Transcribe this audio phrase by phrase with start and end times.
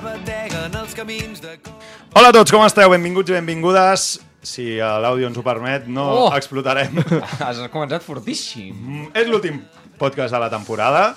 [0.00, 1.56] Bateguen els camins de...
[2.14, 2.90] Hola a tots, com esteu?
[2.94, 4.06] Benvinguts i benvingudes.
[4.42, 6.30] Si l'àudio ens ho permet, no Oh!
[6.34, 6.96] explotarem.
[7.44, 8.72] Has començat fortíssim.
[8.74, 9.60] Mm, És l'últim
[10.00, 11.12] podcast de la temporada.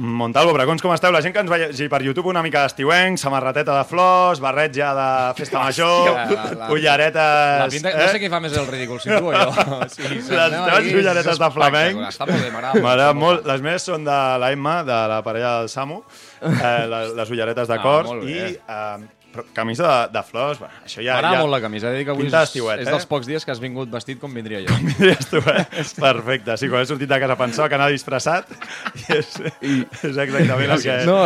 [0.00, 1.12] Montalvo, Bracons, com esteu?
[1.12, 4.94] La gent que ens vegi per YouTube una mica d'estiuenc, samarrateta de flors, barret ja
[4.96, 7.60] de festa major, Hòstia, la- la- ulleretes...
[7.60, 9.50] La pinta, no sé qui fa més el ridícul, si tu o jo.
[9.92, 12.00] Sí, Les teves ulleretes de flamenc.
[12.08, 12.80] Està molt bé, m'agrada.
[12.80, 13.44] M'agrada molt.
[13.52, 16.00] Les meves són de la Emma, de la parella del Samu,
[16.40, 18.96] eh, les, les ulleretes de Ah, cors molt i eh,
[19.32, 20.58] però camisa de, de flors.
[20.58, 21.40] Bueno, això ja, M'agrada ja...
[21.44, 22.90] molt la camisa, he de dir que avui Pinta és, és eh?
[22.90, 24.76] dels pocs dies que has vingut vestit com vindria jo.
[24.98, 25.64] Diries tu, eh?
[26.00, 26.56] Perfecte.
[26.60, 29.74] Sí, quan he sortit de casa pensava que anava disfressat i és, I...
[29.86, 30.96] és exactament el que...
[31.06, 31.18] No,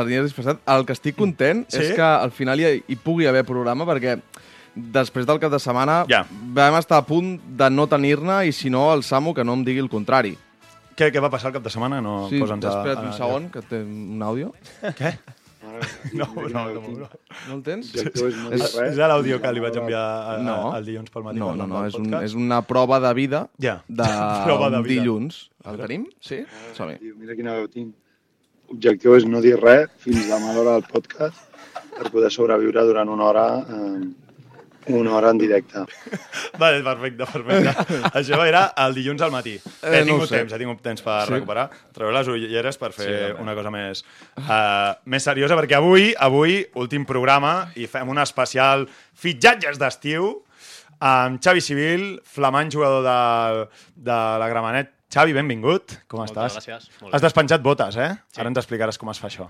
[0.00, 0.62] venies disfressat.
[0.76, 1.82] El que estic content Sí?
[1.84, 4.18] és que al final hi, hi pugui haver programa perquè
[4.74, 6.24] després del cap de setmana Ja.
[6.54, 9.64] vam estar a punt de no tenir-ne i si no el Samu que no em
[9.66, 10.36] digui el contrari.
[10.96, 12.00] Què, què va passar el cap de setmana?
[12.04, 14.52] No, Sí, posa'ns a- espera't a- un segon, que té un àudio.
[14.98, 15.14] Què?
[16.20, 17.08] No, no, no, no.
[17.48, 17.90] No el tens?
[17.94, 20.56] És, és l'àudio que li vaig enviar a, a, No.
[20.76, 21.38] el dilluns pel matí.
[21.42, 23.78] No, no, no, és, un, és una prova de vida Ja.
[23.88, 24.06] de
[24.46, 25.00] Prova de vida.
[25.02, 25.48] dilluns.
[25.64, 26.06] El tenim?
[26.24, 26.42] Sí?
[26.76, 26.98] Som-hi.
[27.02, 27.94] Tio, mira quina veu tinc.
[28.70, 31.48] L'objectiu és no dir res fins demà a l'hora del podcast
[31.96, 34.04] per poder sobreviure durant una hora, eh,
[34.88, 35.78] una hora en directe.
[36.58, 37.96] Vale, perfecte, perfecte.
[38.18, 39.54] Això era el dilluns al matí.
[39.82, 40.38] Eh, he no tingut sé.
[40.40, 41.32] temps, he tingut temps per Sí.
[41.34, 41.68] recuperar.
[41.92, 44.04] Treu les ulleres per fer Sí, una cosa més,
[44.38, 50.32] uh, més seriosa, perquè avui, avui, últim programa, i fem un especial fitxatges d'estiu
[51.00, 54.90] amb Xavi Civil, flamant jugador de, de la Gramenet.
[55.10, 55.96] Xavi, benvingut.
[56.06, 56.58] Com Moltes estàs?
[56.60, 57.12] gràcies.
[57.12, 58.12] Has despenjat botes, eh?
[58.30, 58.38] Sí.
[58.40, 59.48] Ara ens explicaràs com es fa això.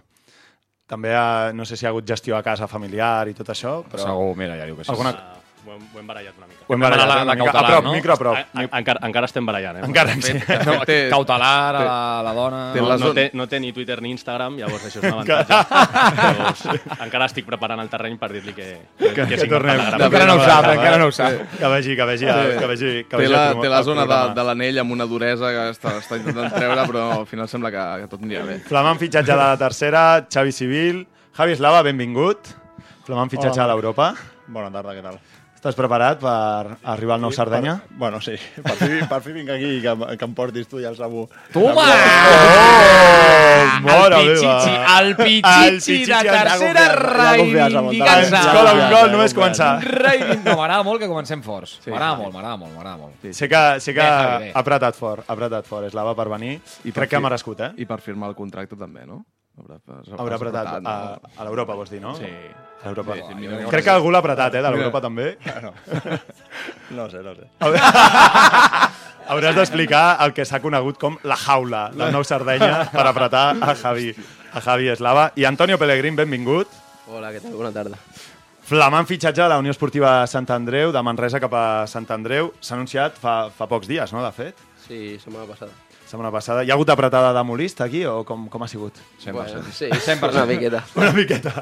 [0.91, 3.77] També, uh, no sé si hi ha hagut gestió a casa familiar i tot això,
[3.87, 4.03] però...
[4.03, 4.91] Segur, mira, ja diu que sí.
[4.91, 5.15] Alguna-
[5.71, 6.65] ho, hem, ho hem barallat una mica.
[6.67, 7.45] Ho hem barallat la- la una mica.
[7.45, 7.93] cautelar, a prop, no?
[7.95, 8.37] micro a prop.
[8.37, 9.85] A, a, encara, encara estem barallant, eh?
[9.87, 10.35] Encara sí.
[10.67, 12.61] No, Té- cautelar a la, la dona...
[12.75, 15.17] té No, la no, té, no té ni Twitter ni Instagram, llavors això és un
[15.21, 15.61] avantatge.
[16.27, 16.65] llavors,
[17.07, 19.77] encara estic preparant el terreny per dir-li que, que, que que, tornem.
[19.79, 20.07] la grava.
[20.11, 21.41] Encara no ho sap, encara no ho sap.
[21.61, 24.79] Que vegi, que vegi, que vegi, que Té la, té la zona de, de l'anell
[24.83, 28.23] amb una duresa que està, està intentant treure, però al final sembla que, que tot
[28.27, 28.59] anirà bé.
[28.69, 31.05] Flamant fitxatge de la tercera, Xavi Civil.
[31.37, 32.49] Javi Eslava, benvingut.
[33.07, 34.13] Flamant fitxatge a l'Europa.
[34.51, 35.19] Bona tarda, què tal?
[35.61, 37.75] Estàs preparat per arribar al nou Sardenya?
[37.85, 38.33] Per, bueno, sí.
[38.65, 41.27] Per fi, per fi vinc aquí i que, que em portis tu i el Samu.
[41.53, 41.83] Toma!
[41.85, 44.31] Oh, mare el.
[44.39, 46.87] Pichichi, el Pichichi de tercera.
[48.15, 49.75] Ens cola un gol només començar.
[50.41, 51.77] No, m'agrada molt que comencem forts.
[51.85, 53.29] M'agrada molt, m'agrada molt, m'agrada molt.
[53.37, 56.57] Sé que, sé que Bé, ha apretat fort, ha apretat fort Eslava per venir.
[56.87, 57.71] I per Crec que ha merescut, eh?
[57.85, 59.21] I per firmar el contracte també, no?
[59.59, 59.77] Haurà,
[60.17, 61.31] Haurà apretat a, no?
[61.37, 62.15] a l'Europa, vols dir, no?
[62.17, 62.29] Sí.
[62.81, 63.17] A l'Europa.
[63.19, 64.63] Sí, mira, Crec que algú l'ha apretat, eh?
[64.65, 65.35] De l'Europa també.
[65.65, 65.73] No.
[66.97, 67.51] no sé, no sé.
[69.31, 73.77] Hauràs d'explicar el que s'ha conegut com la jaula del nou Sardenya per apretar a
[73.79, 74.09] Javi,
[74.55, 75.29] a Javi Eslava.
[75.39, 76.73] I Antonio Pellegrín, benvingut.
[77.11, 77.55] Hola, què tal?
[77.59, 78.01] Bona tarda.
[78.71, 82.53] Flamant fitxatge de la Unió Esportiva Sant Andreu, de Manresa cap a Sant Andreu.
[82.63, 84.67] S'ha anunciat fa, fa pocs dies, no?, de fet.
[84.87, 85.75] Sí, setmana passada.
[86.11, 86.65] Setmana passada.
[86.67, 88.97] Hi ha hagut apretada de molist aquí o com, com ha sigut?
[89.19, 89.73] Sempre, Bueno, sempre.
[89.73, 90.33] sí, 100%.
[90.35, 90.85] una miqueta.
[90.97, 91.53] Una miqueta,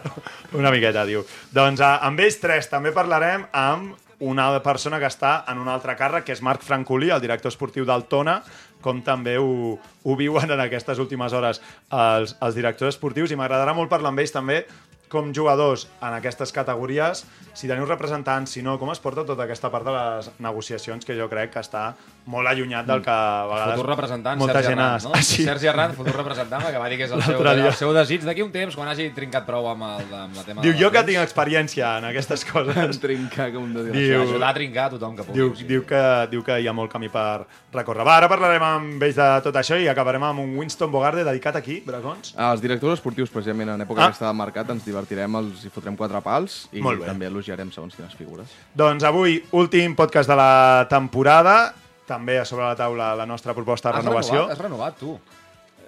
[0.56, 1.24] una miqueta, diu.
[1.52, 5.94] Doncs eh, amb ells tres també parlarem amb una persona que està en un altre
[5.94, 8.40] càrrec, que és Marc Francolí, el director esportiu del Tona,
[8.82, 11.60] com també ho, ho viuen en aquestes últimes hores
[11.92, 14.64] els, els directors esportius, i m'agradarà molt parlar amb ells també
[15.08, 17.24] com jugadors en aquestes categories,
[17.56, 21.16] si teniu representants, si no, com es porta tota aquesta part de les negociacions, que
[21.18, 21.94] jo crec que està
[22.28, 25.12] molt allunyat del que a vegades Futur representant, molta Sergi gent Arran, no?
[25.16, 25.44] Ah, sí.
[25.46, 27.54] Sergi Arran, futur representant, que va dir que és el seu, dia.
[27.66, 30.62] el seu desig d'aquí un temps, quan hagi trincat prou amb el, amb la tema
[30.62, 33.00] Diu, jo que tinc experiència en aquestes coses.
[33.00, 33.94] Trincar com de dir.
[33.96, 34.22] Diu-.
[34.28, 35.38] Ajudar a trincar a tothom que pugui.
[35.40, 38.04] Diu, diu, que, diu que hi ha molt camí per recórrer.
[38.04, 41.56] Va, ara parlarem amb ells de tot això i acabarem amb un Winston Bogarde dedicat
[41.56, 42.34] aquí, Bracons.
[42.36, 44.12] Els directors esportius, precisament, en època Ah.
[44.12, 48.14] aquesta de mercat, ens divertirem, els hi fotrem quatre pals i també elogiarem segons quines
[48.18, 48.50] figures.
[48.74, 51.72] Doncs avui, últim podcast de la temporada,
[52.08, 54.34] també a sobre la taula la nostra proposta de Has renovació.
[54.34, 55.18] renovat, has renovat, tu.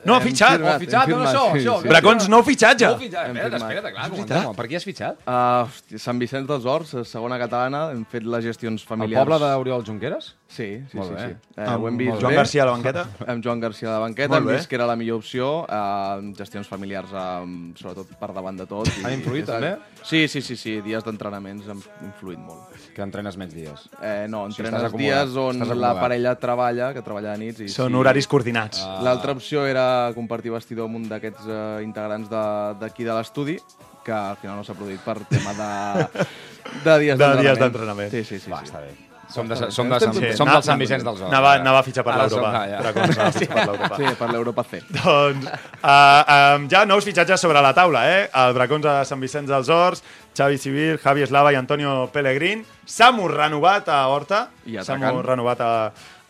[0.05, 0.57] No, ha fitxat.
[0.57, 1.83] firmat, Oh, fitxat, hem no, firmat, això, sí, això.
[1.83, 1.89] sí.
[1.89, 2.87] Bracons, nou fitxatge.
[2.87, 3.27] Nou fitxat.
[3.31, 4.55] Espera't, espera't, clar.
[4.57, 5.19] Per qui has fitxat?
[5.27, 9.25] Uh, hòstia, Sant Vicenç dels Horts, eh, segona catalana, hem fet les gestions El familiars.
[9.27, 10.35] poble d'Oriol Junqueras?
[10.51, 11.15] Sí, sí, Molt sí.
[11.15, 11.27] bé.
[11.29, 11.37] sí.
[11.57, 12.37] Eh, Amb ho hem vist Joan bé.
[12.37, 13.05] Garcia a la banqueta.
[13.29, 14.57] Amb Joan Garcia a la banqueta, Molt hem bé.
[14.57, 18.89] vist que era la millor opció, eh, gestions familiars, eh, sobretot per davant de tot.
[18.89, 19.77] i- Han influït, també?
[20.03, 22.67] Sí, sí, sí, sí, dies d'entrenaments han influït molt.
[22.95, 23.89] Que entrenes menys dies.
[24.03, 27.61] Eh, no, entrenes acomodat, dies on la parella treballa, que treballa de nits.
[27.61, 27.95] I Són sí.
[28.01, 28.81] horaris coordinats.
[28.85, 28.99] Ah.
[29.03, 33.59] L'altra opció era compartir vestidor amb un d'aquests eh, integrants de- d'aquí de, l'estudi,
[34.05, 36.25] que al final no s'ha produït per tema de,
[36.87, 37.45] de dies De d'entrenament.
[37.47, 38.11] dies d'entrenament.
[38.11, 38.51] Sí, sí, sí.
[38.51, 38.71] Va, sí.
[38.73, 38.97] està bé.
[39.31, 41.31] Som de, som de, Sant, Sí, som del Sant Vicenç dels Horts.
[41.31, 41.61] Anava, ara.
[41.63, 42.51] anava a fitxar per som- l'Europa.
[42.51, 43.31] ah, ja.
[44.01, 44.81] Sí, per l'Europa C.
[44.97, 48.25] Doncs uh, um, ja nous fitxatges sobre la taula, eh?
[48.43, 50.03] El Bracons de Sant Vicenç dels Horts,
[50.35, 52.65] Xavi Civil, Javi Eslava i Antonio Pellegrin.
[52.85, 54.49] Samu renovat a Horta.
[54.67, 55.07] I atacant.
[55.07, 55.71] Samu renovat a,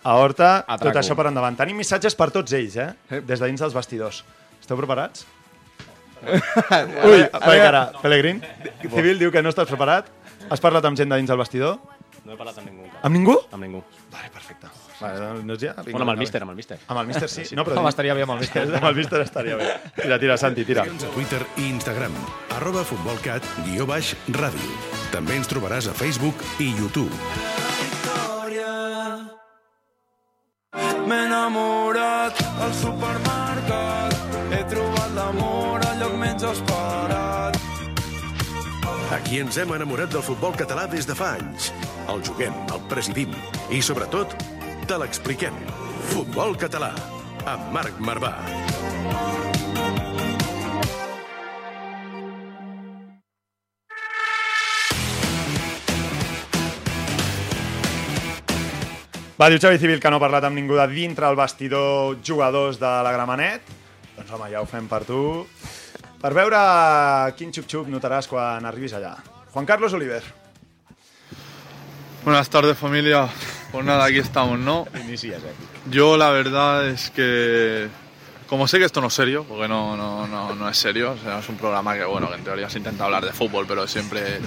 [0.02, 0.50] a Horta.
[0.67, 0.91] Atraco.
[0.91, 1.58] Tot això per endavant.
[1.58, 3.20] Tenim missatges per tots ells, eh?
[3.20, 4.23] Des de dins dels vestidors.
[4.61, 5.26] Esteu preparats?
[7.08, 7.87] Ui, per cara.
[8.02, 8.43] Pellegrin,
[8.82, 10.11] Civil diu que no estàs preparat.
[10.50, 11.79] Has parlat amb gent de dins del vestidor?
[12.25, 12.87] No he parlat amb ningú.
[13.00, 13.37] Amb ningú?
[13.50, 13.81] Amb ningú.
[14.12, 14.69] Vale, perfecte.
[15.00, 15.73] Vale, doncs ja...
[15.87, 16.76] Bueno, amb el míster, amb el míster.
[16.87, 17.46] Amb el míster sí.
[17.56, 18.67] No, però Home, estaria bé amb el míster.
[18.81, 19.73] amb el míster estaria bé.
[19.96, 20.85] Tira, tira, Santi, tira.
[20.85, 22.14] A Twitter i Instagram,
[22.58, 24.76] arroba futbolcat, guió baix, ràdio.
[25.14, 27.11] També ens trobaràs a Facebook i YouTube.
[30.72, 34.14] M'he enamorat al supermercat.
[34.55, 37.58] He trobat l'amor al lloc menys esperat.
[39.17, 41.72] Aquí ens hem enamorat del futbol català des de fa anys.
[42.12, 43.34] El juguem, el presidim
[43.70, 44.37] i, sobretot,
[44.87, 45.58] te l'expliquem.
[46.12, 46.93] Futbol català,
[47.50, 48.37] amb Marc Marvà.
[59.40, 62.76] Va, diu Xavi Civil que no ha parlat amb ningú de dintre el vestidor jugadors
[62.76, 63.70] de la Gramenet.
[64.19, 65.46] Doncs home, ja ho fem per tu.
[66.20, 66.58] Per veure
[67.38, 69.14] quin xup-xup notaràs quan arribis allà.
[69.54, 70.20] Juan Carlos Oliver.
[72.22, 73.31] Buenas tardes familia.
[73.72, 74.87] Pues nada, aquí estamos, ¿no?
[74.92, 75.16] Eh?
[75.88, 77.88] Yo la verdad es que,
[78.46, 81.16] como sé que esto no es serio, porque no, no, no, no es serio, o
[81.16, 83.86] sea, es un programa que, bueno, que en teoría se intenta hablar de fútbol, pero
[83.86, 84.38] siempre,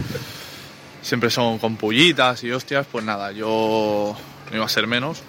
[1.02, 4.16] siempre son con pullitas y hostias, pues nada, yo
[4.54, 5.22] no iba a ser menos.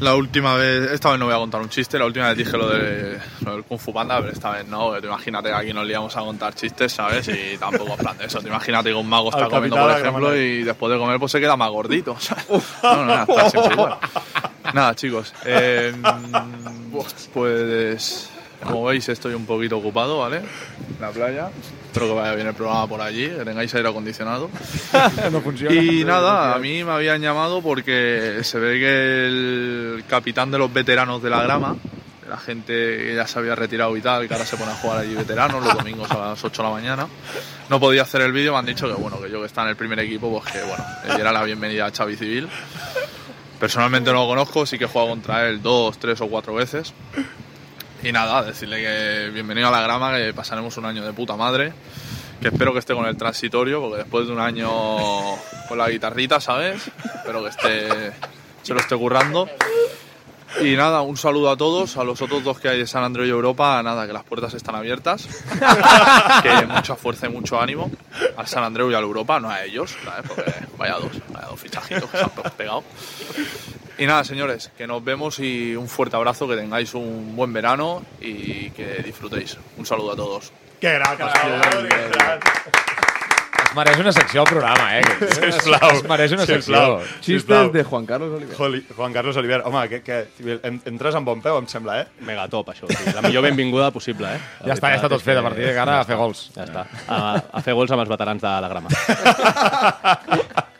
[0.00, 2.56] La última vez, esta vez no voy a contar un chiste, la última vez dije
[2.56, 5.72] lo, de, lo del Kung Fu Panda, pero esta vez no, tú imagínate que aquí
[5.72, 7.28] nos liamos a contar chistes, ¿sabes?
[7.28, 9.90] Y tampoco es plan de eso, tú imagínate que un mago está Al comiendo, por
[9.90, 12.46] ejemplo, y después de comer pues se queda más gordito, ¿sabes?
[12.82, 13.98] No, no, nada, está.
[14.72, 15.92] Nada, chicos, eh,
[17.32, 18.30] pues
[18.64, 20.42] como veis estoy un poquito ocupado, ¿vale?
[21.00, 21.50] La playa.
[21.86, 24.50] Espero que vaya bien el programa por allí, que tengáis aire acondicionado.
[25.32, 25.74] No funciona.
[25.74, 30.72] Y nada, a mí me habían llamado porque se ve que el capitán de los
[30.72, 31.76] veteranos de la grama,
[32.28, 34.98] la gente que ya se había retirado y tal, que ahora se pone a jugar
[34.98, 37.06] allí veteranos los domingos a las 8 de la mañana,
[37.68, 39.68] no podía hacer el vídeo, me han dicho que bueno, que yo que está en
[39.68, 42.48] el primer equipo, pues que bueno, le diera la bienvenida a Xavi Civil.
[43.58, 46.92] Personalmente no lo conozco, sí que he jugado contra él dos, tres o cuatro veces.
[48.08, 51.74] Y nada, decirle que bienvenido a la grama, que pasaremos un año de puta madre.
[52.40, 54.70] Que espero que esté con el transitorio, porque después de un año
[55.68, 56.90] con la guitarrita, ¿sabes?
[57.16, 58.12] Espero que esté,
[58.62, 59.46] se lo esté currando.
[60.62, 63.26] Y nada, un saludo a todos, a los otros dos que hay de San Andreu
[63.26, 65.28] y Europa, nada, que las puertas están abiertas,
[66.42, 67.90] que mucha fuerza y mucho ánimo
[68.38, 70.24] al San Andreu y al Europa, no a ellos, ¿sabes?
[70.26, 72.84] Porque vaya dos, vaya dos fichajitos que se han pegado.
[73.98, 78.02] Y nada, señores, que nos vemos y un fuerte abrazo, que tengáis un buen verano
[78.20, 79.56] y que disfrutéis.
[79.76, 80.52] Un saludo a todos.
[80.80, 81.16] Que gran.
[83.68, 85.02] Es mereix una secció al programa, eh?
[85.34, 85.90] Sisplau.
[85.96, 87.00] Es mereix una Sisplau.
[87.00, 87.20] secció.
[87.20, 88.56] Chistes de Juan Carlos Oliver.
[88.56, 89.62] Joli- Juan Carlos Oliver.
[89.66, 90.28] Home, que, que,
[90.62, 92.06] en- entres amb bon peu, em sembla, eh?
[92.24, 92.86] Megatop, això.
[93.14, 94.40] La millor benvinguda possible, eh?
[94.60, 95.36] La Ja està, ja està tot fet.
[95.36, 96.46] A partir de ara, a fer gols.
[96.54, 96.86] Ja està.
[97.08, 98.88] A, a fer gols amb els veterans de la grama.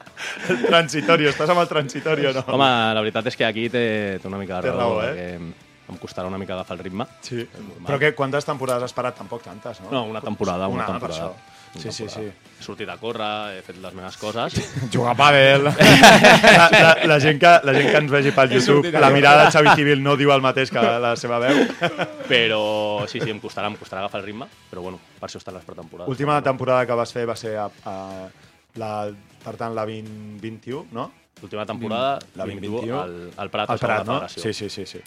[0.48, 2.44] El transitorio, estàs amb el transitorio, no?
[2.56, 3.86] Home, la veritat és que aquí té,
[4.22, 5.12] té una mica de Té raó, eh?
[5.12, 7.06] perquè em costarà una mica agafar el ritme.
[7.24, 7.46] Sí.
[7.86, 9.16] Però que, quantes temporades has parat?
[9.16, 9.92] Tampoc tantes, no?
[9.94, 11.30] No, una temporada, una, per temporada.
[11.30, 11.56] això.
[11.78, 12.22] Sí, sí, sí.
[12.24, 14.56] He sortit a córrer, he fet les meves coses.
[14.92, 15.68] Jugar a pàdel.
[16.58, 19.52] La, la, la, gent que, la gent que ens vegi pel YouTube, la mirada de
[19.54, 21.60] Xavi Civil no diu el mateix que la seva veu.
[22.28, 22.62] Però
[23.08, 25.64] sí, sí, em costarà, em costarà agafar el ritme, però bueno, per això estan les
[25.68, 26.10] pretemporades.
[26.10, 27.96] Última temporada que vas fer va ser a, a
[28.78, 28.92] la,
[29.44, 31.10] per tant, la 2021, no?
[31.40, 33.00] L'última temporada, La 21, 2021.
[33.02, 34.16] al, al Prat, Al Prat, no?
[34.28, 35.00] Sí, sí, sí, sí.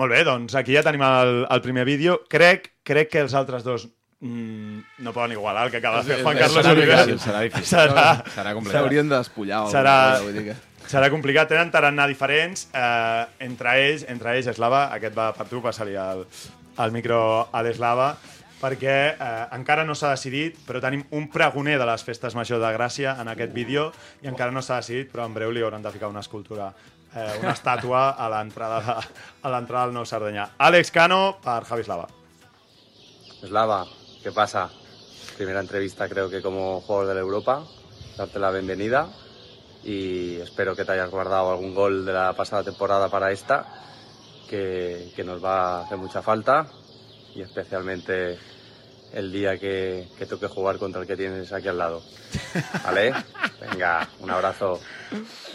[0.00, 2.22] Molt bé, doncs aquí ja tenim el, el primer vídeo.
[2.28, 3.84] Crec, crec que els altres dos
[4.20, 6.96] mm, no poden igualar el que acaba de fer Juan Carlos serà Oliver.
[7.06, 7.68] difícil, serà difícil.
[7.76, 8.80] Serà, Serà complicat.
[8.80, 9.60] S'haurien de despullar.
[9.68, 10.56] o Serà- vull dir que-
[10.88, 12.66] Serà complicat, tenen tarannà diferents.
[12.76, 16.24] Eh, entre ells, entre ells, Eslava, aquest va per tu, passa-li el,
[16.84, 17.20] el micro
[17.52, 18.10] a l'Eslava,
[18.64, 22.70] perquè eh, encara no s'ha decidit, però tenim un pregoner de les festes majors de
[22.72, 23.90] Gràcia en aquest vídeo,
[24.24, 26.70] i encara no s'ha decidit, però en breu li hauran de ficar una escultura,
[27.14, 29.08] eh, una estàtua a l'entrada de-
[29.42, 30.48] a l'entrada del nou Sardenya.
[30.58, 32.08] Àlex Cano per Javi Eslava.
[33.42, 33.84] Eslava,
[34.22, 34.70] ¿qué pasa?
[35.36, 37.62] Primera entrevista creo que como jugador de la Europa,
[38.16, 39.08] darte la bienvenida
[39.84, 43.66] y espero que te hayas guardado algún gol de la pasada temporada para esta,
[44.48, 46.66] que, que nos va a hacer mucha falta
[47.34, 48.38] y especialmente
[49.14, 52.02] el día que, que toque jugar contra el que tienes aquí al lado.
[52.84, 53.12] ¿Vale?
[53.60, 54.80] Venga, un abrazo.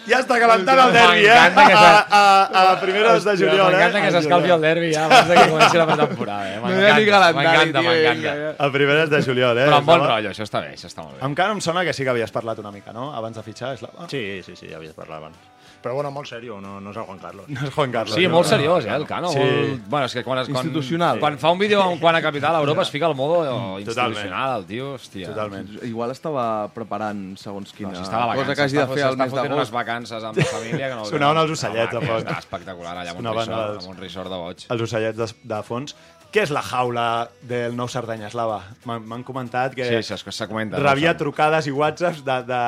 [0.08, 1.34] Ja està calentant el derbi, eh?
[1.36, 3.76] M'encanta que A, s'ha- a, a primeres de juliol, eh?
[3.76, 6.48] M'encanta que s'escalfi el derbi ja abans de que comenci la pretemporada.
[6.54, 6.60] Eh?
[6.64, 8.56] M'encanta, tio, m'encanta.
[8.64, 9.68] A primeres de juliol, eh?
[9.68, 11.26] Però amb bon rotllo, això està bé, això està molt bé.
[11.28, 14.08] Encara em sona que sí que havies parlat una mica, no?, abans de fitxar, Eslava.
[14.10, 15.38] Sí, sí, sí, ja havies parlat abans.
[15.80, 17.46] Però bueno, molt serio, no, no és el Juan Carlos.
[17.56, 18.16] No és Juan Carlos.
[18.18, 19.30] Sí, molt seriós, eh, el Cano.
[19.32, 19.40] Sí.
[19.40, 19.86] Molt...
[19.88, 21.20] Bueno, és que quan, es, quan, Institucional.
[21.24, 23.88] quan fa un vídeo en quant a capital a Europa es fica al modo Totalment.
[23.88, 25.30] institucional, el tio, hòstia.
[25.32, 25.72] Totalment.
[25.88, 26.46] Igual estava
[26.76, 29.32] preparant segons quina No, si estava de cosa vacances, que hagi de fer al mes
[29.32, 29.74] fotent unes d'agost.
[29.80, 31.06] vacances amb la família que no...
[31.06, 32.24] Sonaven els ocellets, no, de fons.
[32.28, 34.66] Està espectacular allà amb un, resort, amb un resort de boig.
[34.70, 35.96] Els ocellets de, de fons.
[36.30, 37.04] Què és la jaula
[37.42, 38.60] del nou Sardenya, Eslava?
[38.86, 40.78] M'han comentat que Sí, això és que se comenta.
[40.78, 40.84] no?
[40.86, 41.18] rebia Això.
[41.24, 42.60] trucades i whatsapps de, de,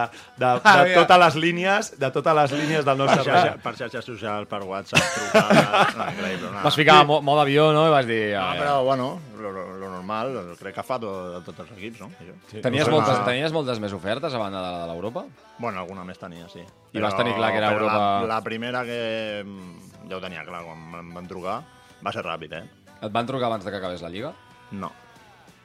[0.42, 0.96] de, Ah, de mira.
[1.04, 3.62] totes les línies de totes les línies del nou Per, xarxa, Sardenya.
[3.62, 5.96] per xarxes socials, per WhatsApp, trucades...
[6.42, 6.52] No.
[6.52, 6.64] No.
[6.64, 7.86] Vas ficar mo modo avió, no?
[7.88, 8.34] I vas dir...
[8.34, 8.62] No, ah, ja.
[8.64, 12.08] però bueno, lo, lo, lo normal, crec que fa to, de tots els equips, no?
[12.18, 12.34] Això.
[12.50, 12.62] Sí.
[12.66, 15.26] Tenies, No moltes, ma- tenies moltes més ofertes a banda de la de l'Europa?
[15.60, 16.66] Bueno, alguna més tenia, sí.
[16.94, 20.22] I vas tenir clar que era però Europa- La, la primera que mm, ja ho
[20.22, 21.62] tenia clar quan em van trucar
[22.02, 22.64] va ser ràpid, eh?
[23.02, 24.34] Et van trucar abans de que acabés la Lliga?
[24.72, 24.92] No.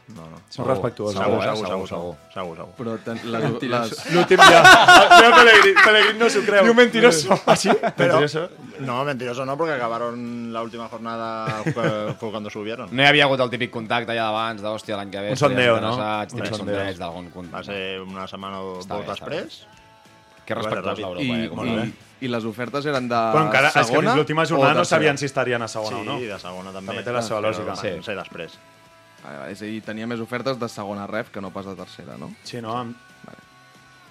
[0.06, 0.36] No, no.
[0.54, 1.18] Són respectuosos.
[1.18, 1.46] Segur, eh?
[1.50, 2.74] segur, segur, Segur, segur, segur.
[2.78, 4.60] Però ten, les, les, L'últim dia.
[4.62, 6.62] Mira Pellegrini, Pellegrini no s'ho creu.
[6.68, 7.38] Diu mentiroso.
[7.44, 7.72] Ah, sí?
[7.98, 8.44] Pero, Mentiroso.
[8.86, 12.86] no, mentiroso no, porque acabaron la última jornada fue, cuando subieron.
[12.94, 15.34] No hi havia hagut el típic contacte allà d'abans, d'hòstia, l'any que ve...
[15.34, 15.96] Un sondeo, no?
[15.98, 16.60] Un Tens sondeo.
[16.62, 17.26] sondeig d'algun...
[17.34, 19.42] con- Va ser una setmana o dos està bé.
[20.46, 21.48] Que respectuós l'Europa, i, eh?
[21.50, 21.86] Com i, a...
[22.22, 25.18] i les ofertes eren de Però encara, és que segona fins l'última jornada no sabien
[25.18, 26.18] si estarien a segona sí, o no.
[26.22, 26.92] de segona també.
[26.92, 27.76] També té la seva lògica.
[27.80, 27.92] Sí.
[28.06, 28.56] ser després.
[29.24, 31.74] Vale, vale, és a dir, tenia més ofertes de segona ref que no pas de
[31.78, 32.30] tercera, no?
[32.46, 32.76] Sí, no?
[32.78, 32.96] Amb...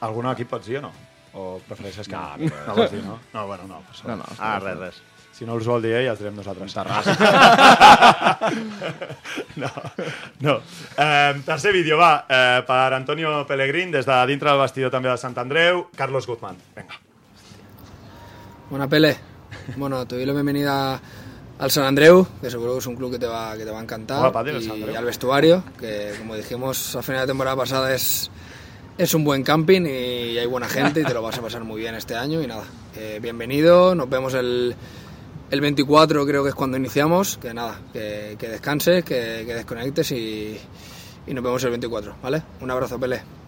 [0.05, 0.91] Algun equip pots dir o no?
[1.35, 2.63] O prefereixes que No, no?
[2.67, 3.19] No vols dir, no?
[3.33, 3.81] No, bueno, no.
[3.87, 5.01] Per No, no, Ah, res, res.
[5.35, 6.71] Si no us vol dir ell, els direm nosaltres.
[6.71, 7.11] Terrassa.
[9.61, 9.71] no,
[10.45, 10.53] no.
[10.95, 15.17] Eh, tercer vídeo, va, eh, per Antonio Pellegrín, des de dintre del vestidor també de
[15.19, 16.55] Sant Andreu, Carlos Guzmán.
[16.77, 17.01] Vinga.
[18.69, 19.17] Buena Pele.
[19.75, 21.01] Bueno, te doy la bienvenida
[21.59, 23.79] al San Andreu, que seguro que es un club que te va, que te va
[23.79, 24.21] a encantar.
[24.21, 24.95] Hola, padre, y Andreu.
[24.95, 28.31] al vestuario, que como dijimos a final de temporada pasada es,
[28.97, 31.81] es un buen camping y hay buena gente y te lo vas a pasar muy
[31.81, 32.41] bien este año.
[32.41, 32.63] Y nada,
[32.95, 34.73] eh, bienvenido, nos vemos el,
[35.51, 40.11] el 24 creo que es cuando iniciamos, que nada, que, que descanses, que, que desconectes
[40.11, 40.57] y,
[41.27, 42.43] y nos vemos el 24, ¿vale?
[42.61, 43.44] Un abrazo, Pele.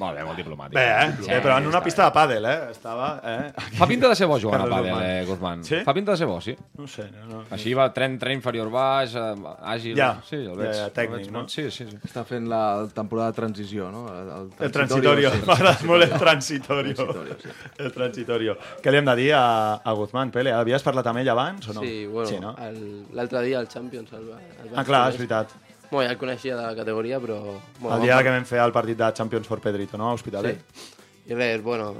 [0.00, 0.72] Molt bé, molt diplomàtic.
[0.72, 1.08] Bé, eh?
[1.20, 2.70] Sí, Bé, però en una pista de pàdel, eh?
[2.72, 3.52] Estava, eh?
[3.76, 5.02] Fa pinta de ser bo jugant a pàdel, Guzmán.
[5.04, 5.64] eh, Guzmán.
[5.68, 5.80] Sí?
[5.84, 6.54] Fa pinta de ser bo, sí.
[6.78, 7.42] No sé, no, no.
[7.52, 9.34] Així va, tren, tren inferior baix, eh,
[9.74, 9.94] àgil...
[9.98, 10.72] Ja, sí, el ja, veig.
[10.78, 11.42] ja, el tècnic, veig no?
[11.42, 11.98] molt- Sí, sí, sí.
[12.08, 12.62] Està fent la
[12.94, 14.06] temporada de transició, no?
[14.08, 15.42] El, El transitorio, sí.
[15.46, 16.94] m'agrada molt el transitorio.
[16.94, 17.48] Transitorio, sí.
[17.84, 18.56] El transitorio.
[18.82, 20.52] Què li hem de dir a, a Guzmán, Pele?
[20.56, 21.84] Havies parlat amb ell abans o no?
[21.84, 22.56] Sí, bueno, sí no?
[22.64, 25.52] el- l'altre dia al Champions el, va- el vaig Ah, clar, és veritat.
[25.92, 27.38] Bueno, ja el coneixia de la categoria, però...
[27.78, 30.08] Bueno, El dia que vam fer el partit de Champions for Pedrito, no?
[30.10, 30.62] A Hospitalet.
[30.72, 30.94] Sí.
[31.28, 31.92] I res, bueno,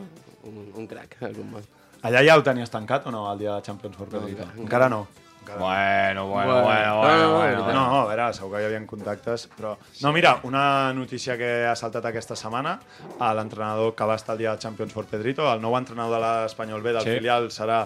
[0.48, 1.18] un, un crac.
[2.02, 4.42] Allà ja ho tenies tancat o no, el dia de Champions for No, Pedrito?
[4.48, 5.06] encara- encara no.
[5.42, 7.64] Bueno, bueno, bueno, No, bueno, no, bueno, veritat.
[7.64, 7.80] bueno.
[7.90, 9.76] No, a veure, segur que hi havia contactes, però...
[10.00, 12.76] No, mira, una notícia que ha saltat aquesta setmana,
[13.20, 16.80] l'entrenador que va estar el dia del Champions for Pedrito, el nou entrenador de l'Espanyol
[16.82, 17.16] B del Sí.
[17.18, 17.82] filial serà...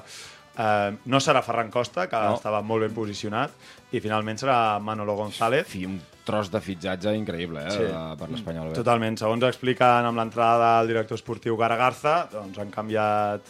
[0.58, 2.34] Eh, no serà Ferran Costa, que No.
[2.34, 3.50] estava molt ben posicionat,
[3.92, 5.66] i finalment serà Manolo González.
[5.68, 7.78] Fi, un tros de fitxatge increïble, eh, Sí.
[7.84, 8.72] de- per l'Espanyol.
[8.72, 9.18] Totalment.
[9.18, 13.42] Segons expliquen amb l'entrada del director esportiu Gara Garza, doncs han canviat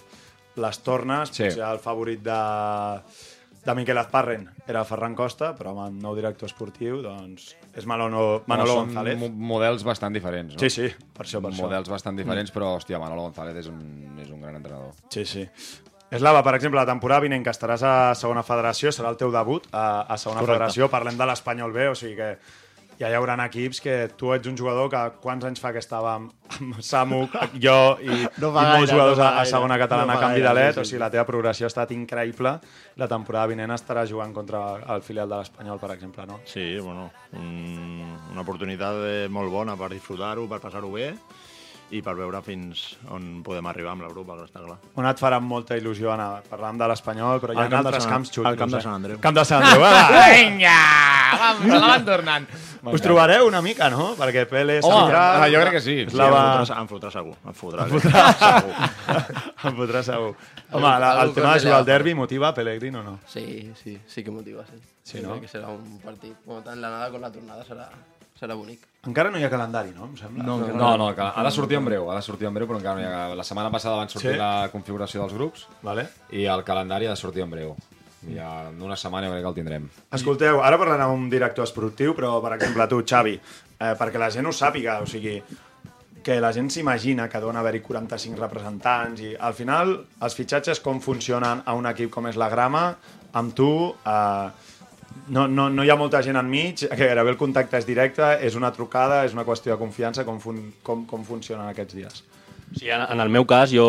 [0.57, 1.29] les tornes.
[1.31, 1.45] Sí.
[1.45, 3.01] Potser el favorit de,
[3.65, 8.43] de Miquel Azparren era Ferran Costa, però amb el nou director esportiu doncs, és Manolo,
[8.47, 9.19] Manolo Són González.
[9.19, 10.59] mo- models bastant diferents, no?
[10.61, 11.63] Sí, sí, per això, per això.
[11.63, 14.93] Models bastant diferents, però, hòstia, Manolo González és un, és un gran entrenador.
[15.09, 15.49] Sí, sí.
[16.11, 19.67] Eslava, per exemple, la temporada vinent que estaràs a segona federació, serà el teu debut
[19.73, 20.53] a, a segona Correcte.
[20.55, 20.89] federació.
[20.93, 22.29] Parlem de l'Espanyol B, o sigui que
[22.97, 26.15] ja hi haurà equips que tu ets un jugador que quants anys fa que estava
[26.17, 27.25] amb, amb Samu,
[27.65, 30.41] jo i, No i molts gaire, jugadors no a, a segona catalana No fa canvi
[30.41, 32.55] gaire, d'alet, sí, o sí, sigui, la teva progressió ha estat increïble.
[33.03, 34.63] La temporada vinent estaràs jugant contra
[34.95, 36.39] el filial de l'Espanyol, per exemple, no?
[36.47, 41.11] Sí, bueno, un, una oportunitat molt bona per disfrutar-ho, per passar-ho bé
[41.95, 44.77] i per veure fins on podem arribar amb l'Europa, que està clar.
[44.99, 46.43] On et farà molta il·lusió anar?
[46.51, 48.47] Parlàvem de l'Espanyol, però hi ha de altres Sant- camps xuts.
[48.49, 48.89] al camp no de sé.
[48.89, 49.21] Sant Andreu.
[49.23, 49.93] Camp de Sant Andreu, va!
[50.35, 50.79] Vinga!
[51.43, 52.49] Vam, se la van tornant.
[52.87, 54.13] Us trobareu una mica, no?
[54.19, 55.23] Perquè Pele Home, s'anirà...
[55.43, 55.97] ah, jo crec que sí.
[56.15, 56.43] La va...
[56.81, 57.35] Em fotrà, segur.
[57.47, 58.75] Em fotrà, Em fotrà segur.
[59.71, 60.35] em fotrà segur.
[60.73, 63.19] Home, la, el tema de jugar al derbi motiva a Pellegrini o no?
[63.27, 64.79] Sí, sí, sí que motiva, sí.
[65.03, 65.41] Sí, no?
[65.41, 66.35] que será un partido.
[66.45, 67.89] Bueno, tant l'anada con la tornada serà,
[68.41, 68.81] serà bonic.
[69.07, 70.09] Encara no hi ha calendari, no?
[70.11, 70.45] Em sembla.
[70.45, 72.79] No, no, no, que ha de sortir en breu, ha de sortir en breu, però
[72.81, 73.35] encara no hi ha...
[73.39, 74.39] La setmana passada van sortir Sí?
[74.41, 76.09] la configuració dels grups Vale.
[76.33, 77.77] i el calendari ha de sortir en breu.
[78.27, 79.87] Ja en una setmana crec que el tindrem.
[80.19, 84.31] Escolteu, ara parlarem amb un director esportiu, però, per exemple, tu, Xavi, eh, perquè la
[84.35, 85.37] gent ho sàpiga, o sigui,
[86.27, 89.93] que la gent s'imagina que deuen haver-hi 45 representants i al final
[90.27, 92.89] els fitxatges com funcionen a un equip com és la Grama,
[93.39, 94.49] amb tu eh,
[95.29, 98.57] no, no, no hi ha molta gent enmig, que gairebé el contacte és directe, és
[98.59, 102.25] una trucada, és una qüestió de confiança, com, fun, com, com funcionen aquests dies.
[102.77, 103.87] Sí, en, en el meu cas, jo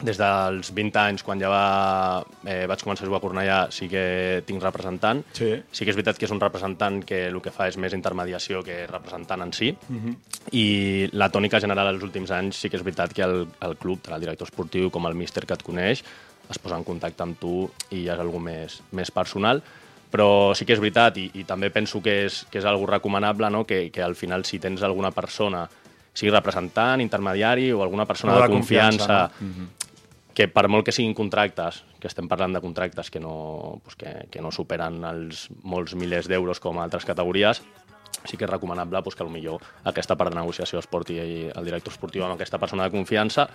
[0.00, 3.88] des dels 20 anys, quan ja va, eh, vaig començar a jugar a Cornellà, sí
[3.90, 5.22] que tinc representant.
[5.36, 5.50] Sí.
[5.70, 8.64] Sí que és veritat que és un representant que el que fa és més intermediació
[8.64, 9.72] que representant en si.
[9.88, 10.16] Mhm.
[10.52, 14.00] I la tònica general als últims anys sí que és veritat que el, el club,
[14.00, 16.02] tant el director esportiu com el míster que et coneix,
[16.50, 19.62] es posa en contacte amb tu i ja és algo més, més personal.
[20.10, 23.50] Però sí que és veritat, i, i també penso que és, que és algo recomanable,
[23.50, 23.64] no?
[23.66, 25.68] que, que al final si tens alguna persona,
[26.12, 29.46] sigui representant, intermediari o alguna persona Algo de confiança, no?
[29.46, 29.68] Mhm.
[30.34, 34.26] que per molt que siguin contractes, que estem parlant de contractes que no, pues que,
[34.30, 37.60] que no superen els molts milers d'euros com a altres categories,
[38.24, 41.92] sí que és recomanable pues, que millor aquesta part de negociació es porti el director
[41.92, 43.48] esportiu amb aquesta persona de confiança,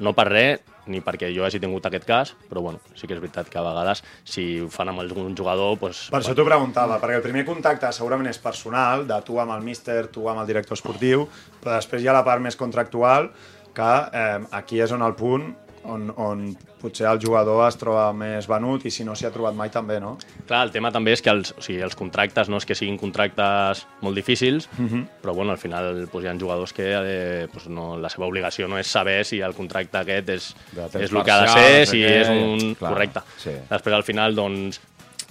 [0.00, 3.20] no per res, ni perquè jo hagi tingut aquest cas, però bueno, sí que és
[3.22, 5.74] veritat que a vegades si ho fan amb algun jugador...
[5.80, 9.56] Pues, Per això t'ho preguntava, perquè el primer contacte segurament és personal, de tu amb
[9.56, 11.26] el míster, tu amb el director esportiu,
[11.62, 13.32] però després hi ha la part més contractual,
[13.76, 15.50] que eh, aquí és on el punt
[15.88, 16.40] on, on
[16.80, 19.96] potser el jugador es troba més venut i si no s'hi ha trobat mai també,
[20.00, 20.16] no?
[20.46, 22.98] Clar, el tema també és que els, o sigui, els contractes no és que siguin
[23.00, 25.06] contractes molt difícils, Mhm.
[25.22, 28.68] però bueno, al final pues, hi ha jugadors que eh, pues, no, la seva obligació
[28.68, 30.50] no és saber si el contracte aquest és,
[31.00, 32.74] és el que ha de ser, si és un...
[32.74, 33.20] Clar, correcte.
[33.38, 33.50] sí.
[33.70, 34.80] Després, al final, doncs,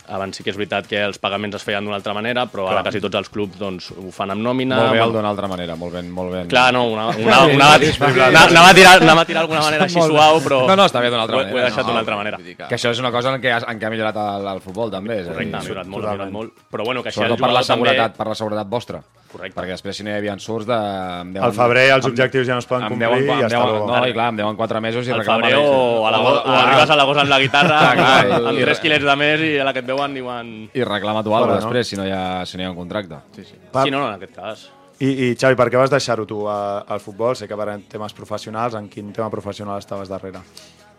[0.07, 2.77] abans sí que és veritat que els pagaments es feien d'una altra manera, però Clar.
[2.77, 4.75] ara quasi tots els clubs doncs, ho fan amb nòmina.
[4.77, 6.47] Molt bé amb- d'una altra manera, molt ben, molt ben.
[6.47, 9.99] Clar, no, una, una, una, una, anava, a tirar, anava a tirar d'alguna manera així
[9.99, 10.61] suau, però...
[10.67, 11.55] No, no, està bé d'una altra ho manera.
[11.55, 12.37] Ho he deixat no, d'una altra manera.
[12.69, 15.21] Que això és una cosa en què, en què ha millorat el, el futbol, també.
[15.23, 16.53] És Correcte, ha millorat molt, ha millorat molt.
[16.71, 19.01] Però bueno, que així Sobretot el per la jugador també- seguretat, per la seguretat vostra.
[19.35, 19.57] Correcte.
[19.59, 20.75] Perquè després, si no hi havia surts de...
[21.21, 23.59] Em Al febrer els objectius ja no es poden complir deuen, i em ja està.
[23.89, 25.49] No, i clar, em deuen 4 mesos i al reclama...
[25.49, 28.63] febrer o, a la, o, o arribes a l'agost amb la guitarra Clar, amb i-
[28.63, 30.53] 3 quilets de més i a la que et veuen diuen...
[30.73, 31.61] I reclama tu alguna no?
[31.65, 33.19] després, si no, hi ha, si no hi ha un contracte.
[33.35, 33.59] Sí, sí.
[33.75, 34.65] Pa- Sí, no, no, en aquest cas.
[35.03, 37.35] I, I Xavi, per què vas deixar-ho tu a- al futbol?
[37.35, 40.39] Sé que per temes professionals, en quin tema professional estaves darrere?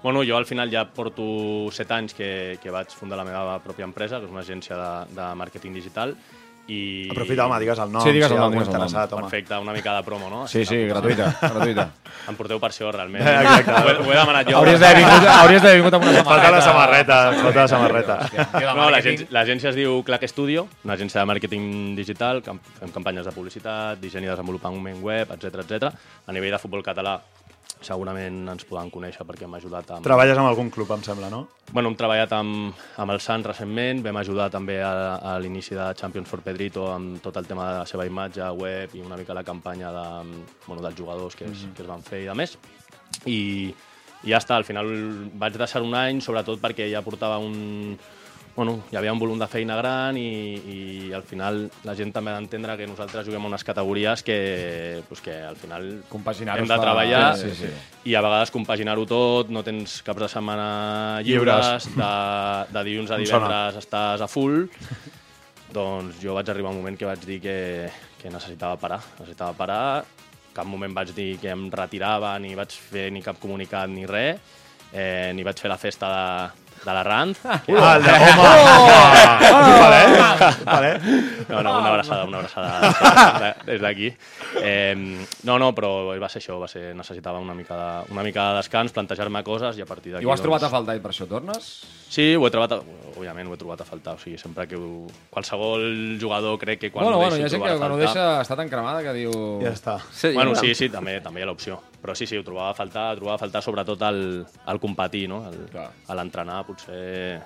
[0.02, 1.24] Bueno, jo al final ja porto
[1.72, 4.90] 7 anys que, que vaig fundar la meva pròpia empresa, que és una agència de,
[5.16, 6.12] de màrquing digital,
[6.68, 7.08] i...
[7.10, 8.86] Aprofita, home, digues el nom, Sí, digues si el nom, digues el nom.
[8.90, 9.22] home.
[9.22, 10.46] Perfecte, una mica de promo, no?
[10.48, 11.84] Sí, sí, gratuïta, gratuïta.
[12.30, 13.22] Em porteu per això, realment.
[13.22, 13.70] Eh, exacte.
[13.70, 14.56] Ho, he, ho he demanat jo.
[14.58, 16.32] Hauries d'haver vingut, hauries d'haver vingut amb una samarreta.
[16.32, 18.18] Falta la samarreta, falta la samarreta.
[18.74, 23.28] No, l'agència l'agència es diu Clack Studio, una agència de màrqueting digital, cam fem campanyes
[23.28, 25.92] de publicitat, disseny i desenvolupament web, etc etc.
[26.26, 27.20] A nivell de futbol català
[27.84, 30.04] segurament ens poden conèixer perquè hem ajudat amb...
[30.06, 31.42] Treballes amb algun club, em sembla, no?
[31.72, 35.90] Bueno, hem treballat amb, amb el Sant recentment, vam ajudar també a, a l'inici de
[35.98, 39.34] Champions for Pedrito amb tot el tema de la seva imatge, web i una mica
[39.36, 40.06] la campanya de,
[40.66, 41.74] bueno, dels jugadors que es, Mhm.
[41.74, 42.56] que es van fer i de més.
[43.26, 43.74] I,
[44.24, 44.86] i ja està, al final
[45.34, 47.98] vaig deixar un any, sobretot perquè ja portava un...
[48.56, 50.22] Bueno, hi havia un volum de feina gran i,
[50.72, 50.78] i
[51.12, 55.20] al final la gent també ha d'entendre que nosaltres juguem a unes categories que, pues
[55.20, 55.84] que al final
[56.62, 57.68] hem de treballar Sí, sí.
[58.08, 61.84] i a vegades compaginar-ho tot, no tens caps de setmana Lliures.
[61.84, 64.64] lliures, de, de dilluns a divendres estàs a full,
[65.76, 67.56] doncs jo vaig arribar a un moment que vaig dir que,
[68.22, 70.04] que necessitava parar, necessitava parar,
[70.56, 74.40] cap moment vaig dir que em retirava, ni vaig fer ni cap comunicat ni res,
[74.96, 77.36] eh, ni vaig fer la festa de, de la Rand.
[77.44, 78.36] Ah, el de- home!
[78.36, 79.45] Vale,
[80.66, 80.90] vale.
[81.48, 84.12] No, no, una abraçada, una abraçada des d'aquí.
[84.62, 84.94] Eh,
[85.46, 88.60] no, no, però va ser això, va ser, necessitava una mica de, una mica de
[88.60, 90.26] descans, plantejar-me coses i a partir d'aquí...
[90.26, 91.70] I ho has trobat a doncs, faltar i per això tornes?
[92.06, 94.78] Sí, ho he trobat, a, òbviament ho he trobat a faltar, o sigui, sempre que
[94.78, 97.94] ho, qualsevol jugador crec que quan bueno, ho bueno, deixo hi ha gent que quan
[97.96, 99.34] ho deixa està tan cremada que diu...
[99.64, 99.98] Ja està.
[100.12, 101.80] Sí, Bueno, sí, sí, també, també hi ha l'opció.
[102.02, 105.42] Però sí, sí, ho trobava a faltar, trobava a faltar sobretot el, el competir, no?
[105.48, 105.88] El, Clar.
[106.06, 107.40] a l'entrenar, potser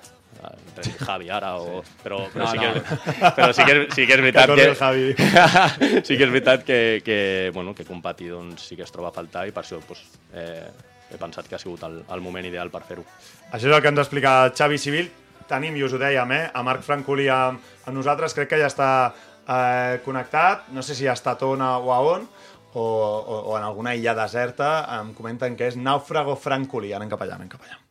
[1.05, 1.83] Javi ara, o...
[2.03, 3.31] però, però, No, sí que, no.
[3.37, 5.13] però sí que, és- sí que és veritat Que el Javi.
[6.07, 9.15] sí que és veritat que, que, bueno, que Compati doncs, sí que es troba a
[9.15, 10.01] faltar i per això doncs,
[10.33, 10.69] eh,
[11.11, 13.03] he pensat que ha sigut el, el moment ideal per fer-ho.
[13.51, 15.11] Això és el que ens explica Xavi Civil.
[15.51, 18.33] Tenim, i us ho dèiem, eh, a Marc Francolí amb, amb nosaltres.
[18.37, 20.69] Crec que ja està eh, connectat.
[20.71, 22.23] No sé si ha estat on o a on,
[22.71, 24.71] o, o, o en alguna illa deserta.
[25.01, 26.93] Em comenten que és Nàufrago Francolí.
[26.95, 27.81] Anem cap allà, anem cap allà.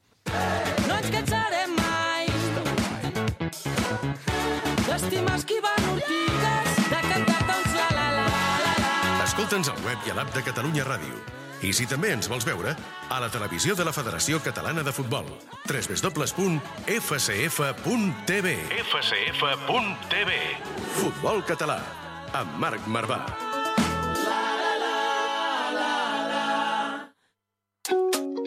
[0.88, 1.39] No ens cansarem
[5.20, 8.24] d'estimar esquivant ortigues, de cantar tots la la la
[8.64, 9.24] la la.
[9.24, 11.14] Escolta'ns al web i a l'app de Catalunya Ràdio.
[11.60, 12.74] I si també ens vols veure,
[13.10, 15.26] a la televisió de la Federació Catalana de Futbol.
[15.68, 16.46] www.fcf.tv
[18.80, 20.30] fcf.tv
[20.96, 21.80] Futbol català,
[22.32, 23.26] amb Marc Marvà.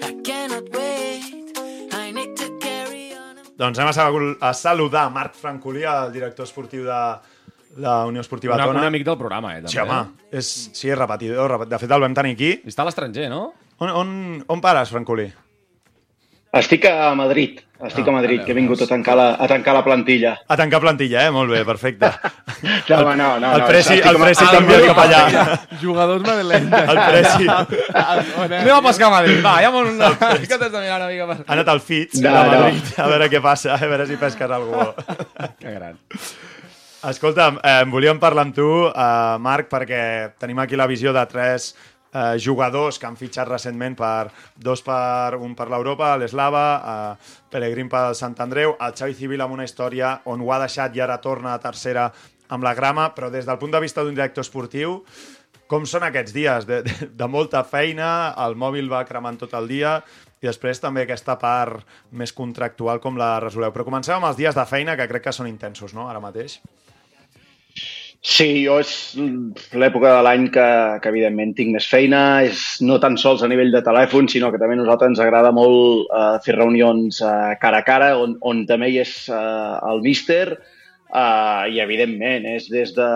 [0.04, 0.83] I cannot wait,
[3.58, 7.00] Doncs anem a, sal- a saludar Marc Francolí, el director esportiu de
[7.84, 8.80] la Unió Esportiva Una, Tona.
[8.80, 9.72] un amic del programa, eh, també.
[9.74, 10.00] Sí, home,
[10.32, 11.52] és, sí, és repetidor.
[11.52, 12.52] rep- De fet, el vam tenir aquí.
[12.66, 13.54] Està a l'estranger, no?
[13.80, 15.32] On, on, on pares, Francolí?
[16.54, 19.48] Estic a Madrid, estic Ah, a Madrid, vale, que he vingut a tancar, la, a
[19.50, 20.36] tancar la plantilla.
[20.48, 21.32] A tancar plantilla, eh?
[21.34, 22.12] Molt bé, perfecte.
[22.64, 25.58] No, home, no, no, el no, Presi, estic el Ah, també el cap allà.
[25.82, 26.76] Jugadors madrilenys.
[26.94, 27.50] El Presi.
[28.60, 29.84] Anem a pescar a Madrid, va, ja m'ho...
[29.90, 31.38] Que t'has de mirar una mica per...
[31.42, 32.62] Ha anat al Fitz, No, a no.
[32.62, 34.86] Madrid, a veure què passa, a veure si pesques algú.
[35.60, 35.98] Que gran.
[37.10, 40.04] Escolta'm, eh, volíem parlar amb tu, eh, Marc, perquè
[40.40, 41.74] tenim aquí la visió de tres
[42.14, 47.90] eh, jugadors que han fitxat recentment per dos per un per l'Europa, l'Eslava, eh, Pellegrin
[47.90, 51.20] pel Sant Andreu, el Xavi Civil amb una història on ho ha deixat i ara
[51.22, 52.12] torna a tercera
[52.54, 55.02] amb la grama, però des del punt de vista d'un director esportiu,
[55.68, 56.68] com són aquests dies?
[56.70, 59.98] De, de, de molta feina, el mòbil va cremant tot el dia
[60.44, 63.72] i després també aquesta part més contractual com la resoleu.
[63.72, 66.60] Però comencem amb els dies de feina, que crec que són intensos, no?, ara mateix.
[68.24, 68.92] Sí, jo és
[69.76, 70.66] l'època de l'any que,
[71.04, 74.62] que evidentment tinc més feina, és no tan sols a nivell de telèfon, sinó que
[74.62, 78.62] també a nosaltres ens agrada molt eh, fer reunions eh, cara a cara, on, on
[78.70, 83.10] també hi és eh, el míster, eh, i evidentment és des de,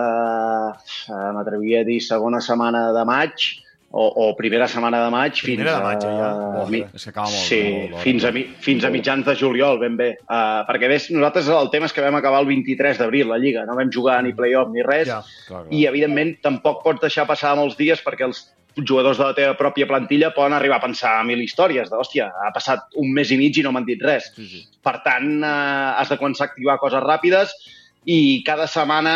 [1.08, 3.48] eh, m'atreviria a dir, segona setmana de maig,
[3.90, 6.10] o, o primera setmana de maig fins Primera de maig, a...
[6.18, 6.26] ja.
[6.60, 9.34] Oh, mi- és que acaba molt, sí, molt fins a, mi, fins a mitjans de
[9.40, 10.10] juliol, ben bé.
[10.28, 13.64] Uh, perquè ves, nosaltres el tema és que vam acabar el 23 d'abril, la Lliga.
[13.64, 15.08] No vam jugar ni playoff ni res.
[15.08, 15.72] Ja, clar, clar.
[15.72, 18.44] I, evidentment, tampoc pots deixar passar molts dies perquè els
[18.78, 21.88] jugadors de la teva pròpia plantilla poden arribar a pensar mil històries.
[21.90, 24.28] D'hòstia, ha passat un mes i mig i no m'han dit res.
[24.36, 24.60] Sí, sí.
[24.84, 27.56] Per tant, eh, has de començar a activar coses ràpides
[28.08, 29.12] i cada setmana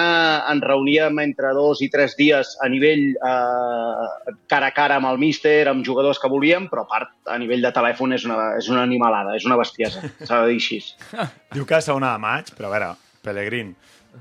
[0.52, 5.20] ens reuníem entre dos i tres dies a nivell eh, cara a cara amb el
[5.22, 8.68] míster, amb jugadors que volíem, però a part, a nivell de telèfon és una, és
[8.68, 10.82] una animalada, és una bestiesa, s'ha de dir així.
[11.54, 12.90] Diu que a segona de maig, però a veure,
[13.24, 13.72] Pellegrin,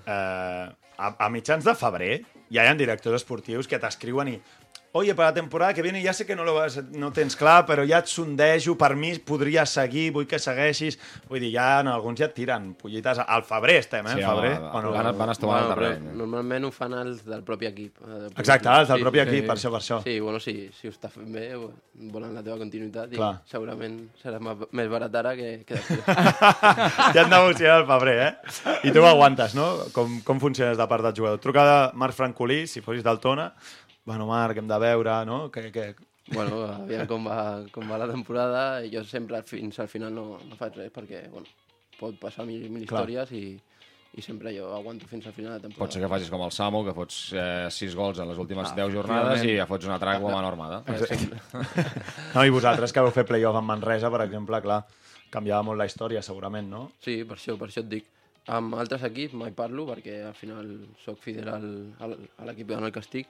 [0.06, 2.14] eh, a, a mitjans de febrer
[2.52, 4.38] ja hi ha directors esportius que t'escriuen i
[4.94, 7.66] Oye, para la temporada que viene ya sé que no lo vas, no tens clar,
[7.66, 10.98] però ja et sondejo, per mi podria seguir, vull que segueixis.
[11.30, 13.22] Vull dir, ja en alguns ja et tiren pollites.
[13.24, 14.18] Al febrer estem, eh?
[14.18, 14.58] Sí, al febrer.
[14.58, 16.10] home, Bueno, van- van estomar el però terreny.
[16.20, 18.02] Normalment ho fan els del propi equip.
[18.02, 18.80] eh, del propi Exacte, equip.
[18.82, 20.02] els del propi equip, per això, per això.
[20.04, 21.48] Sí, bueno, sí, si ho està fent bé,
[22.12, 23.42] volen la teva continuïtat i Clar.
[23.46, 24.40] segurament serà
[24.72, 26.04] més barat ara que, que després.
[27.16, 28.36] ja et negocien al febrer, eh?
[28.84, 29.70] I tu ho aguantes, no?
[29.94, 31.40] Com, com funciona des de part del jugador?
[31.40, 33.54] Truca de Marc Francolí, si fossis del Tona.
[34.06, 35.50] Bueno, Marc, hem de veure, no?
[35.54, 35.84] Que, que...
[36.34, 37.42] bueno, aviam com va,
[37.74, 38.64] com va la temporada.
[38.92, 41.46] Jo sempre fins al final no, no faig res perquè, bueno,
[42.00, 43.04] pot passar mil, mil Clar.
[43.06, 43.44] històries i,
[44.18, 45.84] i sempre jo aguanto fins al final de temporada.
[45.86, 48.72] Pot ser que facis com el Samu, que fots eh, 6 gols en les últimes
[48.72, 49.54] Ah, 10 jornades efectivament.
[49.54, 50.82] i ja fots una trago a mano armada.
[52.34, 54.82] No, i vosaltres que vau fer playoff amb Manresa, per exemple, clar,
[55.32, 56.88] canviava molt la història, segurament, no?
[57.04, 58.10] Sí, per això, per això et dic.
[58.52, 60.70] Amb altres equips mai parlo perquè al final
[61.04, 61.68] sóc fidel al,
[62.02, 63.28] al, a l'equip en el que estic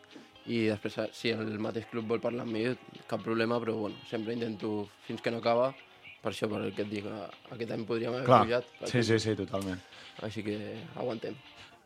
[0.47, 2.63] i després si el mateix club vol parlar amb mi
[3.07, 5.73] cap problema, però bueno, sempre intento fins que no acaba
[6.21, 8.65] per això, per el que et dic, a- aquest any podríem haver Clar, pujat.
[8.89, 9.79] sí, sí, sí, totalment.
[10.21, 10.57] Així que
[10.95, 11.33] aguantem.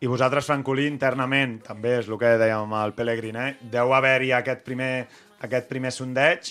[0.00, 3.56] I vosaltres, Francolí, internament, també és el que dèiem amb el Pellegrin, eh?
[3.62, 5.06] deu haver-hi aquest primer,
[5.40, 6.50] aquest primer sondeig,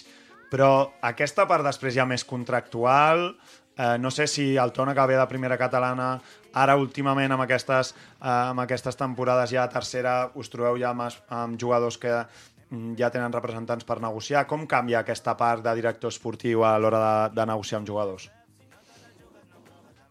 [0.50, 3.36] però aquesta part després ja més contractual,
[3.78, 6.20] eh, no sé si el Tona que ve de primera catalana,
[6.56, 11.06] ara últimament amb aquestes, eh, amb aquestes temporades ja a tercera, us trobeu ja amb,
[11.30, 14.48] amb jugadors que mm, ja tenen representants per negociar.
[14.48, 18.30] Com canvia aquesta part de director esportiu a l'hora de, de negociar amb jugadors?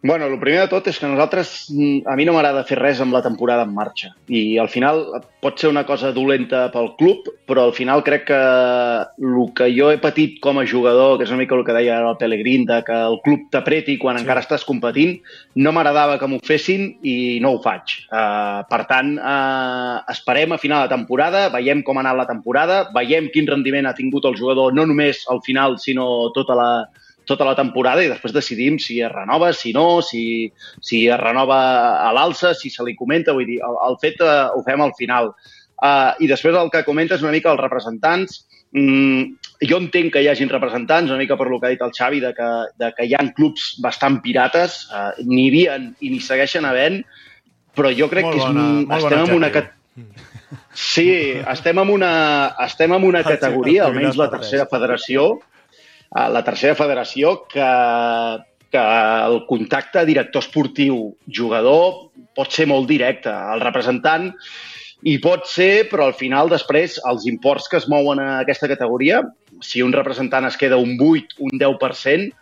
[0.07, 2.99] Bueno, el primer de tot és que nosaltres, mm, a mi no m'agrada fer res
[3.01, 4.11] amb la temporada en marxa.
[4.29, 4.99] I al final
[5.41, 9.89] pot ser una cosa dolenta pel club, però al final crec que el que jo
[9.91, 12.67] he patit com a jugador, que és una mica el que deia ara el Pellegrín,
[12.67, 14.25] de que el club t'apreti quan sí.
[14.25, 15.23] encara estàs competint,
[15.57, 17.97] no m'agradava que m'ho fessin i no ho faig.
[18.13, 22.91] Uh, per tant, uh, esperem a final de temporada, veiem com ha anat la temporada,
[22.93, 26.71] veiem quin rendiment ha tingut el jugador, no només al final, sinó tota la,
[27.27, 31.59] tota la temporada i després decidim si es renova, si no, si, si es renova
[32.05, 34.93] a l'alça, si se li comenta, vull dir, el, el fet eh, ho fem al
[34.99, 35.33] final.
[35.85, 39.25] Uh, I després el que comentes una mica els representants, mm,
[39.69, 42.21] jo entenc que hi hagin representants, una mica per lo que ha dit el Xavi,
[42.23, 46.65] de que, de que hi ha clubs bastant pirates, uh, n'hi havia i n'hi segueixen
[46.69, 47.01] havent,
[47.75, 49.51] però jo crec Molt que és, bona- molt estem en una...
[49.55, 49.73] cat-
[50.75, 51.07] Sí,
[51.51, 52.13] estem en una,
[52.65, 55.27] estem en una categoria, almenys la tercera federació,
[56.11, 57.71] eh, la tercera federació que,
[58.75, 58.85] que
[59.31, 63.31] el contacte director esportiu jugador pot ser molt directe.
[63.31, 64.31] El representant
[65.05, 69.21] hi pot ser, però al final després els imports que es mouen a aquesta categoria,
[69.63, 72.33] si un representant es queda un 8, un 10%,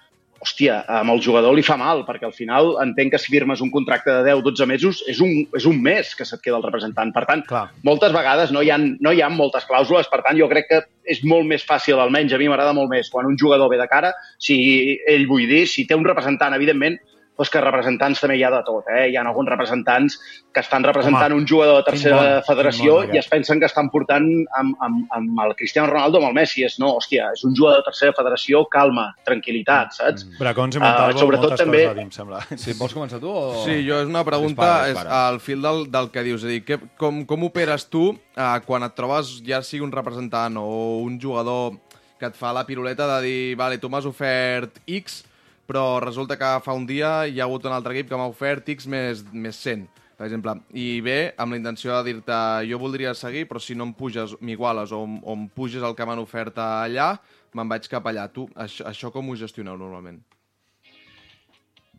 [0.42, 3.70] hòstia, amb el jugador li fa mal, perquè al final entenc que si firmes un
[3.70, 7.12] contracte de 10-12 mesos és un, és un mes que se't queda el representant.
[7.14, 7.68] Per tant, Clar.
[7.86, 10.82] moltes vegades no hi, ha, no hi ha moltes clàusules, per tant, jo crec que
[11.14, 13.88] és molt més fàcil, almenys a mi m'agrada molt més, quan un jugador ve de
[13.90, 16.98] cara, si ell, vull dir, si té un representant, evidentment,
[17.36, 18.84] doncs que representants també hi ha de tot.
[18.92, 19.06] Eh?
[19.10, 20.18] Hi ha alguns representants
[20.52, 23.66] que estan representant Home, un jugador de tercera bon, federació bon i es pensen que
[23.70, 24.26] estan portant
[24.58, 26.62] amb, amb, amb el Cristiano Ronaldo o amb el Messi.
[26.68, 30.26] És, no, hòstia, és un jugador de tercera federació, calma, tranquil·litat, saps?
[30.38, 32.42] Bracons i Montalvo, sobretot moltes també- coses a dir, em sembla.
[32.62, 33.32] Sí, vols començar tu?
[33.32, 33.64] O...
[33.64, 35.22] Sí, jo és una pregunta Dispara, és dispara.
[35.32, 36.44] al fil del, del que dius.
[36.44, 39.92] És a dir, que, com, com operes tu eh, quan et trobes, ja sigui un
[39.94, 40.68] representant o
[41.02, 41.78] un jugador
[42.20, 45.22] que et fa la piruleta de dir, vale, tu m'has ofert X,
[45.66, 48.68] però resulta que fa un dia hi ha hagut un altre equip que m'ha ofert
[48.74, 49.86] X més, més 100,
[50.18, 50.56] per exemple.
[50.74, 54.36] I ve amb la intenció de dir-te, jo voldria seguir, però si no em puges,
[54.40, 57.14] m'iguales o, o em puges el que m'han ofert allà,
[57.54, 58.28] me'n vaig cap allà.
[58.32, 60.20] Tu, això, això com ho gestioneu normalment?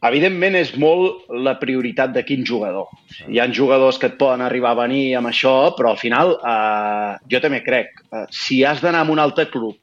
[0.03, 2.89] Evidentment és molt la prioritat de quin jugador.
[3.31, 7.13] Hi ha jugadors que et poden arribar a venir amb això, però al final eh,
[7.31, 9.79] jo també crec, eh, si has d'anar a un altre club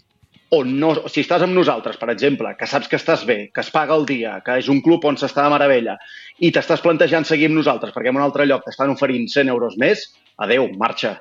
[0.51, 3.71] o no, si estàs amb nosaltres, per exemple, que saps que estàs bé, que es
[3.71, 5.97] paga el dia, que és un club on s'està de meravella,
[6.43, 9.79] i t'estàs plantejant seguir amb nosaltres perquè en un altre lloc t'estan oferint 100 euros
[9.79, 10.09] més,
[10.43, 11.21] adeu, marxa,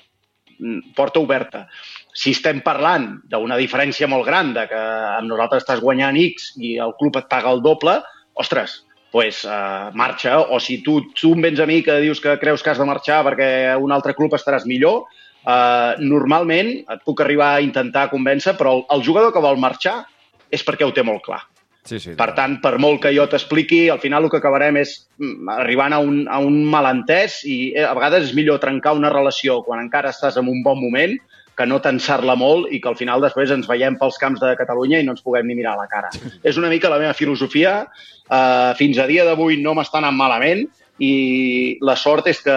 [0.59, 1.67] Mm, porta oberta.
[2.11, 4.79] Si estem parlant d'una diferència molt gran, de que
[5.15, 7.95] amb nosaltres estàs guanyant X i el club et paga el doble,
[8.43, 8.81] ostres,
[9.13, 10.35] pues, uh, marxa.
[10.51, 12.89] O si tu, tu em vens a mi que dius que creus que has de
[12.89, 15.07] marxar perquè un altre club estaràs millor,
[15.45, 20.01] uh, normalment et puc arribar a intentar convèncer, però el, el jugador que vol marxar
[20.49, 21.43] és perquè ho té molt clar.
[21.89, 22.13] Sí, sí.
[22.17, 25.95] Per tant, per molt que jo t'expliqui, al final el que acabarem és mm, arribant
[25.95, 29.81] a un, a un malentès i eh, a vegades és millor trencar una relació quan
[29.81, 31.15] encara estàs en un bon moment
[31.59, 35.01] que no tensar-la molt i que al final després ens veiem pels camps de Catalunya
[35.01, 36.11] i no ens puguem ni mirar a la cara.
[36.47, 37.81] És una mica la meva filosofia.
[38.29, 40.67] Uh, fins a dia d'avui no m'està anant malament
[40.99, 42.55] i la sort és que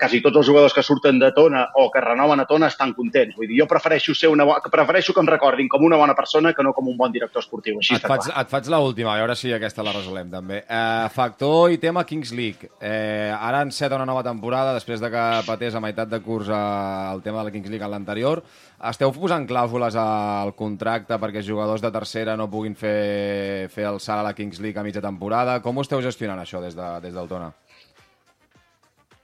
[0.00, 3.34] quasi tots els jugadors que surten de Tona o que renoven a Tona estan contents.
[3.36, 4.58] Vull dir, jo prefereixo, ser una bo...
[4.70, 7.78] prefereixo que em recordin com una bona persona que no com un bon director esportiu.
[7.80, 8.42] Així Et faig, clar.
[8.42, 10.60] et faig l'última, a veure si aquesta la resolem també.
[10.68, 12.68] Eh, factor i tema Kings League.
[12.80, 17.12] Eh, ara enceta una nova temporada després de que patés a meitat de curs eh,
[17.14, 18.44] el tema de la Kings League en l'anterior.
[18.88, 24.20] Esteu posant clàusules al contracte perquè jugadors de tercera no puguin fer, fer el salt
[24.20, 25.58] a la Kings League a mitja temporada?
[25.64, 27.50] Com ho esteu gestionant això des, de, des del Tona?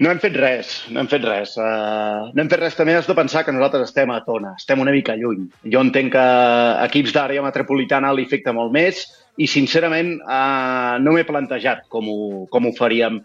[0.03, 1.53] No hem fet res, no hem fet res.
[1.55, 2.75] Uh, no hem fet res.
[2.75, 5.45] També has de pensar que nosaltres estem a Tona, estem una mica lluny.
[5.71, 6.25] Jo entenc que
[6.89, 9.05] equips d'àrea metropolitana li afecta molt més
[9.39, 12.19] i, sincerament, uh, no m'he plantejat com ho,
[12.51, 13.21] com ho faríem.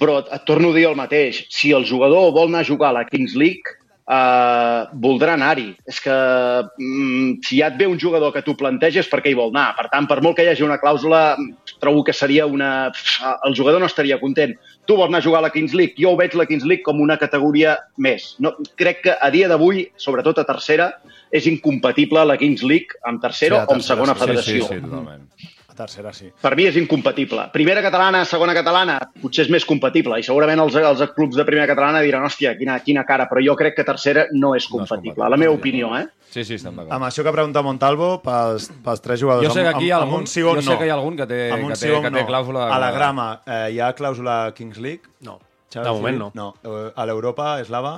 [0.00, 1.46] Però et torno a dir el mateix.
[1.54, 5.70] Si el jugador vol anar a jugar a la Kings League, uh, voldrà anar-hi.
[5.88, 9.38] És que mm, si ja et ve un jugador que tu planteges, per què hi
[9.38, 9.70] vol anar?
[9.78, 11.24] Per tant, per molt que hi hagi una clàusula,
[11.80, 12.92] trobo que seria una...
[13.46, 14.56] El jugador no estaria content.
[14.84, 16.84] Tu vols anar a jugar a la Kings League, jo ho veig la Kings League
[16.84, 18.34] com una categoria més.
[18.44, 20.90] No, crec que a dia d'avui, sobretot a tercera,
[21.34, 24.68] és incompatible la Kings League amb tercera a o amb segona sí, federació.
[24.68, 25.28] Sí, sí, totalment.
[25.74, 26.28] A tercera, sí.
[26.40, 27.48] Per mi és incompatible.
[27.52, 31.66] Primera catalana, segona catalana, potser és més compatible i segurament els, els clubs de primera
[31.66, 35.26] catalana diran hòstia, quina, quina cara, però jo crec que tercera no és compatible.
[35.28, 36.04] La meva opinió, eh?
[36.30, 36.92] Sí, sí, estem d'acord.
[36.94, 39.48] Amb això que pregunta Montalvo, pels, pels tres jugadors...
[39.48, 40.62] Jo sé que amb- aquí hi ha amb, algun- amb un sí o jo un
[40.62, 40.78] sé no.
[40.78, 42.26] que hi ha algun que té- que té- que té no.
[42.28, 45.02] clàusula- A la grama, eh, hi ha clàusula Kings League?
[45.26, 45.40] No.
[45.74, 46.30] Xavi, De moment sí?
[46.38, 46.54] No.
[46.62, 47.96] Eh, A l'Europa, eslava,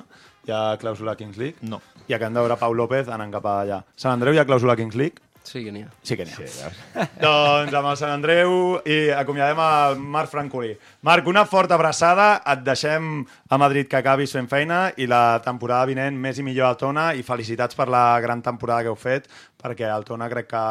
[0.49, 1.57] hi ha clàusula Kings League?
[1.61, 1.83] No.
[2.09, 3.83] I acabem de veure Pau López anant cap allà.
[3.97, 5.21] Sant Andreu hi ha clàusula Kings League?
[5.47, 5.91] Sí que n'hi ha.
[6.03, 6.47] Sí que n'hi ha.
[6.51, 6.69] Sí,
[7.23, 10.73] doncs amb el Sant Andreu i acomiadem el Marc Francolí.
[11.07, 15.87] Marc, una forta abraçada, et deixem a Madrid que acabis fent feina i la temporada
[15.93, 19.31] vinent més i millor al Tona i felicitats per la gran temporada que heu fet
[19.63, 20.65] perquè el Tona crec que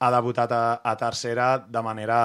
[0.00, 2.20] ha debutat a, a tercera de manera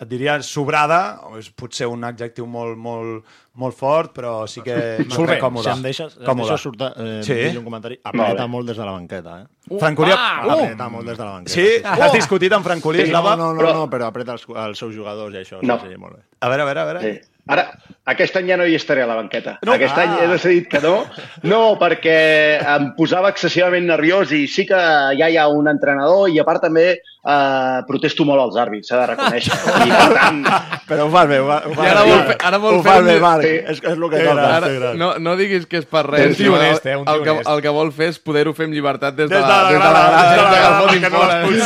[0.00, 3.24] et diria sobrada, és potser un adjectiu molt, molt,
[3.62, 4.74] molt fort, però sí que
[5.06, 5.68] Molt bé, còmode.
[5.68, 6.48] si em deixes, em còmode.
[6.48, 7.56] deixes sortar, eh, sí?
[7.56, 8.00] un comentari.
[8.02, 9.46] Apreta molt des de la banqueta, eh?
[9.70, 10.10] Uh, Francolí...
[10.10, 11.54] Uh, apreta molt des de la banqueta.
[11.54, 11.68] Sí?
[11.84, 15.32] Has discutit amb Francolí, Sí, no, no, no, no, però apreta els, els seus jugadors
[15.34, 15.62] i això.
[15.62, 15.78] No.
[15.80, 16.22] Sí, sí, molt bé.
[16.40, 17.00] A veure, a veure, a veure.
[17.06, 17.30] Sí.
[17.54, 17.66] Ara,
[18.08, 19.58] aquest any ja no hi estaré a la banqueta.
[19.62, 19.74] No.
[19.76, 20.20] Aquest any Ah.
[20.24, 21.04] he decidit que no.
[21.44, 24.78] No, perquè em posava excessivament nerviós i sí que
[25.18, 29.00] ja hi ha un entrenador i a part també eh, protesto molt als àrbits, s'ha
[29.00, 29.56] de reconèixer.
[29.88, 30.40] I per tant...
[30.84, 32.10] Però ho fas bé, ho, fa- ho fas ara bé.
[32.10, 33.46] vol fer, ara vol ho fer fas bé, Marc.
[33.46, 33.54] Sí.
[33.72, 34.48] És, és el que toca.
[34.58, 36.26] Ara, no, no diguis que és per res.
[36.28, 38.54] Un tio sinó honest, eh, un tio el, que, el que vol fer és poder-ho
[38.56, 40.44] fer amb llibertat des de Des la, de la des de grada, des de la
[40.44, 41.24] des de grada, la que no.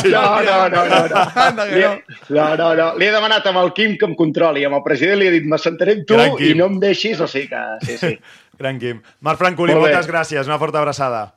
[0.09, 1.05] No, no, no, no.
[1.13, 1.27] no.
[1.49, 1.95] Anda, que Li, no.
[2.39, 2.89] no, no, no.
[3.01, 5.47] Li he demanat amb el Quim que em controli, amb el president li he dit
[5.51, 7.65] m'assentaré amb tu i no em deixis, o sigui que...
[7.87, 8.15] Sí, sí.
[8.59, 9.03] Gran Quim.
[9.23, 11.29] Marc Francolí, moltes gràcies, una forta abraçada.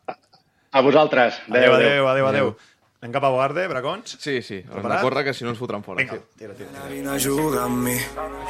[0.71, 1.38] A vosaltres.
[1.49, 2.53] Adéu, adéu, adéu, adéu.
[3.02, 4.12] Anem cap a Bogarde, Bracons?
[4.22, 5.02] Sí, sí, hem de Preparat?
[5.02, 6.04] córrer que si no ens fotran fora.
[6.04, 6.84] Vinga, tira, tira.
[6.88, 7.96] Vine a jugar amb mi,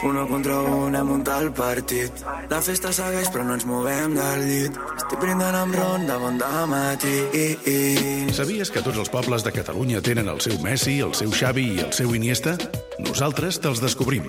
[0.04, 2.12] uno contra un hem muntat el partit.
[2.52, 4.76] La festa segueix però no ens movem del llit.
[4.98, 7.16] Estic brindant amb ron de bon matí.
[8.36, 11.80] Sabies que tots els pobles de Catalunya tenen el seu Messi, el seu Xavi i
[11.88, 12.58] el seu Iniesta?
[13.00, 14.28] Nosaltres te'ls descobrim.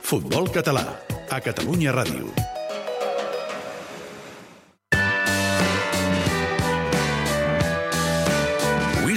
[0.00, 0.96] Futbol català,
[1.28, 2.32] a Catalunya Ràdio.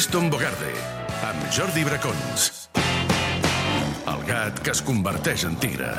[0.02, 0.72] Winston Bogarde,
[1.22, 2.46] amb Jordi Bracons.
[4.10, 5.92] El gat que es converteix en tigre.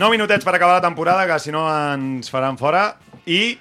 [0.00, 2.96] 9 minutets per acabar la temporada, que si no ens faran fora.
[3.28, 3.58] I,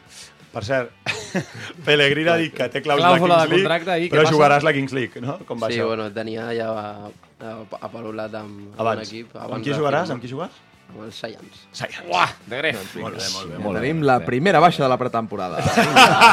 [0.55, 0.95] per cert,
[1.85, 4.37] Pellegrini ha dit que té clàusula Clàusula de Kings League, contracte i però passa?
[4.39, 5.41] jugaràs la Kings League, no?
[5.43, 5.91] Com va sí, això?
[5.91, 7.13] bueno, tenia ja ha,
[7.51, 9.09] ha parlat amb, amb un Abans.
[9.11, 9.35] equip.
[9.35, 10.15] Amb qui jugaràs?
[10.15, 10.70] Amb qui jugaràs?
[10.91, 11.61] Amb els Science.
[11.71, 12.03] Science.
[12.11, 12.81] Uah, de gref.
[12.99, 13.59] Molt bé, molt bé.
[13.63, 15.61] Molt Tenim la primera baixa de la pretemporada.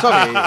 [0.02, 0.34] Som-hi!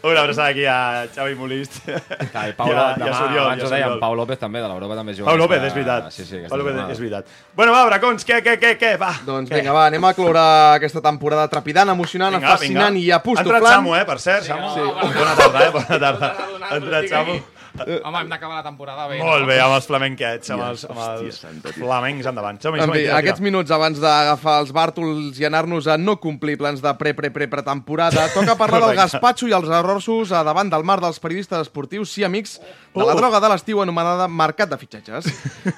[0.00, 1.80] Una abraçada aquí a Xavi Molist.
[1.88, 3.94] I Pau, I a- demà, i a Soriol, abans i a ho dèiem.
[3.98, 5.26] Pau López també, de l'Europa també juga.
[5.32, 6.06] Pau López, és veritat.
[6.14, 7.34] Sí, sí, Pau López, és veritat.
[7.58, 9.10] Bueno, va, Bracons, què, què, què, què, va.
[9.26, 9.58] Doncs què?
[9.58, 10.46] vinga, va, anem a cloure
[10.78, 13.06] aquesta temporada trepidant, emocionant, Vinga, fascinant vinga.
[13.06, 13.66] i Ha entrat.
[13.72, 14.70] Samu, eh, per cert, Samu.
[14.76, 14.86] Sí.
[15.18, 16.34] Bona tarda, eh, bona tarda.
[16.70, 17.40] Ha entrat Samu.
[17.78, 19.18] Home, hem d'acabar la temporada bé.
[19.22, 19.48] Molt no?
[19.48, 21.40] bé, amb els flamenquets, amb els, amb els
[21.76, 22.58] flamencs endavant.
[22.62, 26.82] Som-hi, En fi, aquests minuts abans d'agafar els bàrtols i anar-nos a no complir plans
[26.84, 31.66] de pre-pre-pre-pretemporada, toca parlar del gaspatxo i els errorsos a davant del mar dels periodistes
[31.68, 33.16] esportius i amics de la Oh.
[33.16, 35.26] droga de l'estiu anomenada mercat de fitxatges.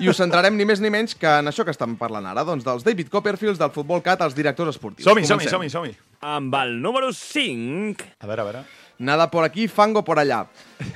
[0.00, 2.64] I us centrarem ni més ni menys que en això que estem parlant ara, doncs
[2.64, 5.04] dels David Copperfields del Futbol Cat als directors esportius.
[5.06, 5.94] Som-hi, som-hi, som-hi, som-hi.
[6.20, 8.04] Amb el número 5...
[8.20, 8.64] A veure, a veure.
[9.00, 10.42] Nada por aquí, fango por allà.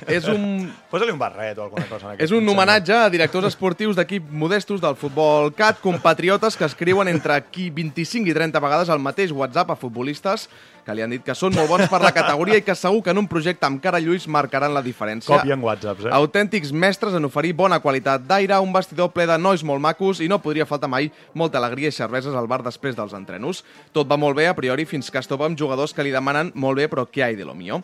[0.05, 0.67] És un...
[0.91, 2.11] Posa-li un barret o alguna cosa.
[2.21, 7.39] És un homenatge a directors esportius d'equip modestos del futbol CAT, compatriotes que escriuen entre
[7.49, 10.45] qui 25 i 30 vegades el mateix WhatsApp a futbolistes
[10.85, 13.13] que li han dit que són molt bons per la categoria i que segur que
[13.15, 15.39] en un projecte amb cara lluís marcaran la diferència.
[15.41, 16.13] Copien whatsapps, eh?
[16.13, 20.29] Autèntics mestres en oferir bona qualitat d'aire, un vestidor ple de nois molt macos i
[20.29, 23.63] no podria faltar mai molta alegria i cerveses al bar després dels entrenos.
[23.95, 26.53] Tot va molt bé a priori fins que es topa amb jugadors que li demanen
[26.53, 27.81] molt bé però què hay de lo mío?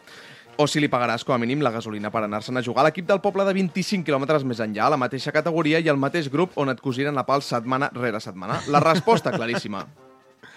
[0.62, 3.08] o si li pagaràs com a mínim la gasolina per anar-se'n a jugar a l'equip
[3.08, 6.54] del poble de 25 quilòmetres més enllà, a la mateixa categoria i al mateix grup
[6.62, 8.62] on et cosiren la pal setmana rere setmana.
[8.70, 9.88] La resposta claríssima.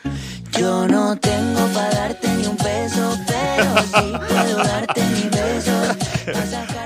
[0.59, 5.73] Yo no tengo para darte ni un peso, pero sí puedo darte mi beso.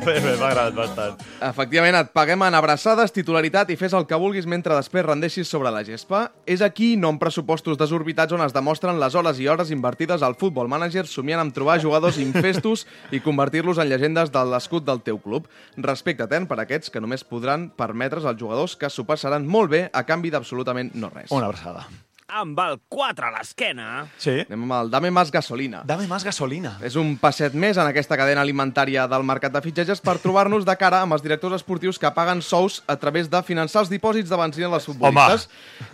[0.09, 1.19] Bé, bé, m'ha agradat bastant.
[1.45, 5.69] Efectivament, et paguem en abraçades, titularitat i fes el que vulguis mentre després rendeixis sobre
[5.75, 6.23] la gespa.
[6.49, 10.39] És aquí, no amb pressupostos desorbitats, on es demostren les hores i hores invertides al
[10.41, 15.21] futbol manager somiant amb trobar jugadors infestos i convertir-los en llegendes de l'escut del teu
[15.21, 15.53] club.
[15.77, 19.87] Respecte ten per aquests que només podran permetre's als jugadors que s'ho passaran molt bé
[19.93, 21.29] a canvi d'absolutament no res.
[21.29, 21.85] Una abraçada.
[22.29, 23.85] Amb el 4 a l'esquena...
[24.21, 24.35] Sí.
[24.43, 25.81] Anem amb el Dame Más Gasolina.
[25.89, 26.75] Dame más gasolina.
[26.85, 30.75] És un passet més en aquesta cadena alimentària del mercat de fitxatges per trobar-nos de
[30.77, 34.37] cara amb els directors esportius que paguen sous a través de finançar els dipòsits de
[34.37, 35.49] benzina dels futbolistes.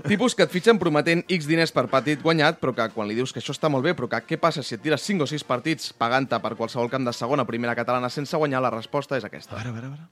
[0.09, 3.31] Tipus que et fitxen prometent X diners per partit guanyat, però que quan li dius
[3.31, 5.47] que això està molt bé, però que què passa si et tires 5 o 6
[5.47, 9.55] partits pagant-te per qualsevol camp de segona primera catalana sense guanyar, la resposta és aquesta.
[9.55, 10.03] A veure, a veure, a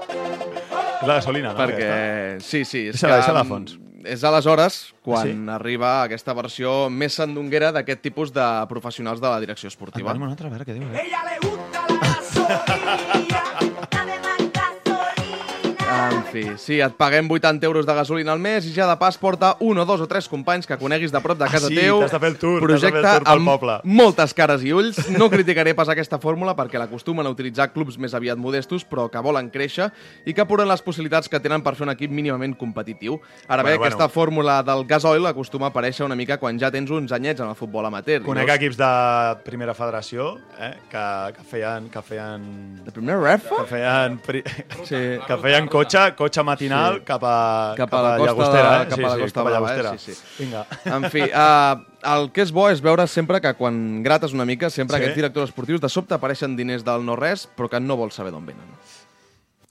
[0.00, 0.08] veure.
[1.02, 1.58] És la gasolina, no?
[1.58, 2.48] Perquè, aquesta?
[2.48, 2.86] sí, sí.
[2.88, 3.78] És Deixa-la, que, deixa-la a fons.
[4.02, 5.34] És aleshores quan Sí?
[5.54, 10.10] arriba aquesta versió més sandunguera d'aquest tipus de professionals de la direcció esportiva.
[10.10, 10.88] Anem una altra, a veure què diu.
[10.90, 11.06] Eh?
[15.92, 19.18] Um, fi, sí, et paguem 80 euros de gasolina al mes i ja de pas
[19.20, 21.76] porta un o dos o tres companys que coneguis de prop de casa Ah, sí,
[21.76, 21.98] teu.
[22.00, 23.74] t'has de fer el tour, fer el Projecte tour pel amb poble.
[23.84, 24.96] moltes cares i ulls.
[25.12, 29.20] No criticaré pas aquesta fórmula perquè l'acostumen a utilitzar clubs més aviat modestos però que
[29.20, 29.90] volen créixer
[30.24, 33.20] i que apuren les possibilitats que tenen per fer un equip mínimament competitiu.
[33.48, 34.14] Ara bé, Bueno, aquesta bueno.
[34.14, 37.54] fórmula del gasoil acostuma a aparèixer una mica quan ja tens uns anyets en el
[37.54, 38.22] futbol amateur.
[38.22, 41.04] Conec Llavors- equips de primera federació eh, que,
[41.36, 41.90] que feien...
[41.90, 42.84] Que feien...
[42.84, 43.50] De primera ref?
[43.50, 44.42] Que feien, pri...
[44.84, 45.18] Sí.
[45.26, 47.04] que feien cotxe, cotxe matinal Sí.
[47.04, 48.82] cap a, cap a la costa, Llagostera.
[48.82, 48.86] Eh?
[48.88, 49.94] cap sí, a la sí, costa a Brava, Llagostera.
[49.94, 49.98] eh?
[49.98, 50.44] Sí, sí.
[50.44, 50.66] Vinga.
[50.84, 51.84] En fi, uh,
[52.16, 55.02] el que és bo és veure sempre que quan grates una mica, sempre Sí.
[55.02, 58.46] aquests directors esportius de sobte apareixen diners del no-res, però que no vols saber d'on
[58.46, 58.68] venen.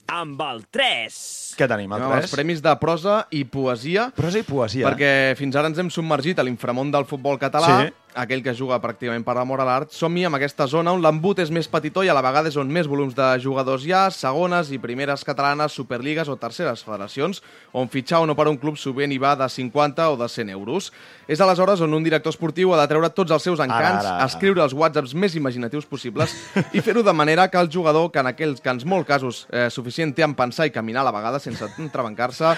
[0.08, 1.41] Amb el 3.
[1.56, 2.36] Què tenim, el Anem amb els 3?
[2.36, 4.10] premis de prosa i poesia.
[4.16, 4.88] Prosa i poesia.
[4.90, 7.92] Perquè fins ara ens hem submergit a l'inframont del futbol català, Sí.
[8.14, 9.90] aquell que juga pràcticament per l'amor a l'art.
[9.90, 12.68] Som-hi amb aquesta zona on l'embut és més petitó i a la vegada és on
[12.68, 17.40] més volums de jugadors hi ha, segones i primeres catalanes, superligues o terceres federacions,
[17.72, 20.50] on fitxar o no per un club sovint hi va de 50 o de 100
[20.50, 20.92] euros.
[21.26, 24.26] És aleshores on un director esportiu ha de treure tots els seus encants, Ara, ara.
[24.26, 26.34] escriure els whatsapps més imaginatius possibles
[26.74, 29.70] i fer-ho de manera que el jugador, que en aquells que en molts casos eh,
[29.70, 32.52] suficient té en pensar i caminar a la vegada sense entrebancar-se,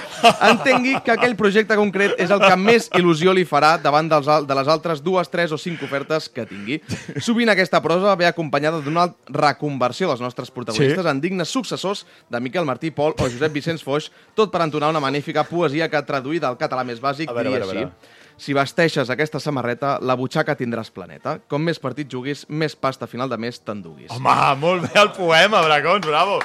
[0.51, 4.59] entengui que aquell projecte concret és el que més il·lusió li farà davant dels, de
[4.59, 6.80] les altres dues, tres o cinc ofertes que tingui.
[7.24, 11.11] Sovint aquesta prosa ve acompanyada d'una reconversió dels nostres protagonistes Sí.
[11.11, 15.01] en dignes successors de Miquel Martí Pol o Josep Vicenç Foix, tot per entonar una
[15.01, 18.20] magnífica poesia que traduïda al català més bàsic A veure, diria a veure, a així.
[18.37, 21.37] Si vesteixes aquesta samarreta, la butxaca tindràs planeta.
[21.49, 24.11] Com més partit juguis, més pasta a final de mes t'enduguis.
[24.11, 26.41] Home, molt bé el poema, Bracons, bravo.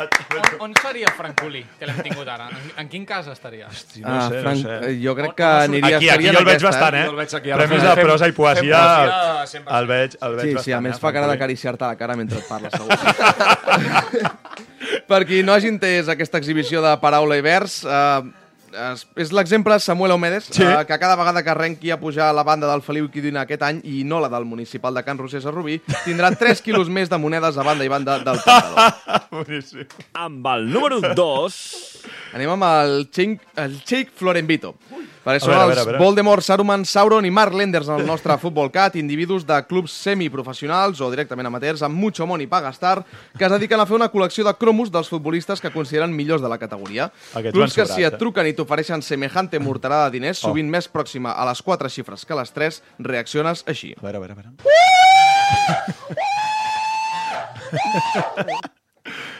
[0.00, 0.08] On,
[0.70, 2.46] on seria Francolí, que l'hem tingut ara?
[2.54, 3.66] En, en quin cas estaria?
[3.68, 4.76] Hosti, no sé, no sé.
[5.02, 5.96] jo crec que On- on aniria...
[5.98, 7.04] Aquí, aquí jo el veig bastant, eh?
[7.08, 8.80] Jo el veig aquí Premis de prosa i poesia,
[9.50, 10.64] fem el veig, el veig Sí, bastant.
[10.70, 12.90] sí, a més eh, fa cara d'acariciar-te la cara mentre et parla, segur.
[15.10, 18.20] per qui no hagi entès aquesta exhibició de paraula i vers, eh,
[18.72, 20.62] es, és l'exemple Samuel Omedes, Sí.
[20.62, 23.62] eh, que cada vegada que arrenqui a pujar a la banda del Feliu Quidina aquest
[23.62, 27.08] any, i no la del municipal de Can Rosés a Rubí, tindrà 3 quilos més
[27.10, 28.90] de monedes a banda i banda del pantaló.
[29.30, 29.86] Boníssim.
[30.14, 31.60] Amb el número 2.
[32.34, 34.74] Anem amb el Sheikh Florenvito.
[35.24, 35.98] Perquè són veure, a els veure, a veure.
[36.00, 41.00] Voldemort, Saruman, Sauron i Mark Lenders en el nostre Futbol Cat, individus de clubs semiprofessionals
[41.04, 43.04] o directament amateurs amb mucho money pa gastar,
[43.36, 46.48] que es dediquen a fer una col·lecció de cromos dels futbolistes que consideren millors de
[46.48, 47.10] la categoria.
[47.34, 48.20] Aquests clubs que si et eh?
[48.20, 50.48] truquen i t'ofereixen semejante morterada de diners, Oh.
[50.50, 53.94] sovint més pròxima a les quatre xifres que a les tres, reacciones així.
[54.00, 54.50] A veure, a veure, a veure.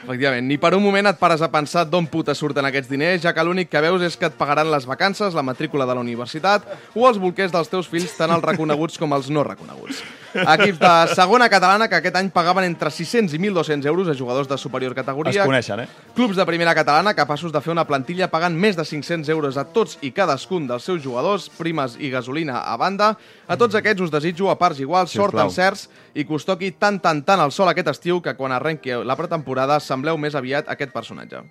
[0.03, 3.35] Efectivament, ni per un moment et pares a pensar d'on puta surten aquests diners, ja
[3.37, 6.65] que l'únic que veus és que et pagaran les vacances, la matrícula de la universitat
[6.95, 10.01] o els bolquers dels teus fills, tant els reconeguts com els no reconeguts.
[10.31, 14.47] Equips de segona catalana que aquest any pagaven entre 600 i 1.200 euros a jugadors
[14.47, 15.43] de superior categoria.
[15.43, 15.87] Es coneixen, eh?
[16.15, 19.65] Clubs de primera catalana capaços de fer una plantilla pagant més de 500 euros a
[19.75, 23.13] tots i cadascun dels seus jugadors, primes i gasolina a banda.
[23.47, 25.51] A tots aquests us desitjo a parts iguals, sort Sisplau.
[25.51, 28.55] en certs i que us toqui tant, tant, tant el sol aquest estiu que quan
[28.55, 31.43] arrenqui la pretemporada sembleu més aviat aquest personatge.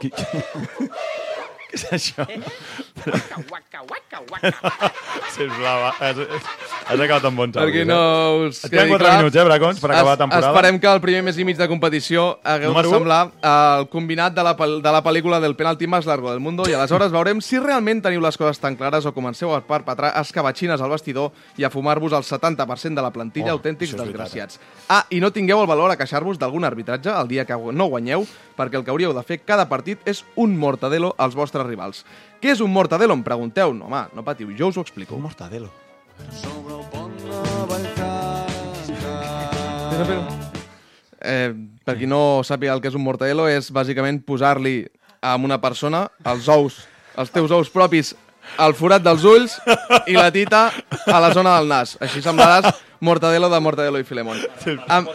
[0.00, 0.10] Qui.
[1.70, 2.24] Què és això?
[5.30, 8.48] Sisplau, has, has acabat amb bons Perquè àudios, no eh?
[8.48, 10.50] us Et queden quedi 4 clar, minuts, eh, Bracons, per acabar la temporada.
[10.50, 14.34] Esperem que el primer mes i mig de competició hagueu Número de semblar el combinat
[14.34, 17.62] de la, de la pel·lícula del penalti més largo del mundo i aleshores veurem si
[17.62, 21.70] realment teniu les coses tan clares o comenceu a perpetrar escabatxines al vestidor i a
[21.70, 24.60] fumar-vos el 70% de la plantilla Oh, autèntics veritat, desgraciats.
[24.88, 28.26] Ah, i no tingueu el valor a queixar-vos d'algun arbitratge el dia que no guanyeu,
[28.58, 32.04] perquè el que hauríeu de fer cada partit és un mortadelo als vostres rivals.
[32.40, 33.16] Què és un mortadelo?
[33.16, 33.74] Em pregunteu.
[33.76, 35.16] No, home, no patiu, jo us ho explico.
[35.16, 35.70] Un mortadelo.
[41.20, 41.52] Eh,
[41.84, 44.86] per qui no sàpiga el que és un mortadelo, és bàsicament posar-li
[45.20, 46.80] a una persona els ous,
[47.20, 48.14] els teus ous propis,
[48.56, 49.58] al forat dels ulls
[50.08, 50.70] i la tita
[51.06, 51.96] a la zona del nas.
[52.00, 54.40] Així semblaràs mortadelo de Mortadelo i Filemón.
[54.88, 55.08] Amb...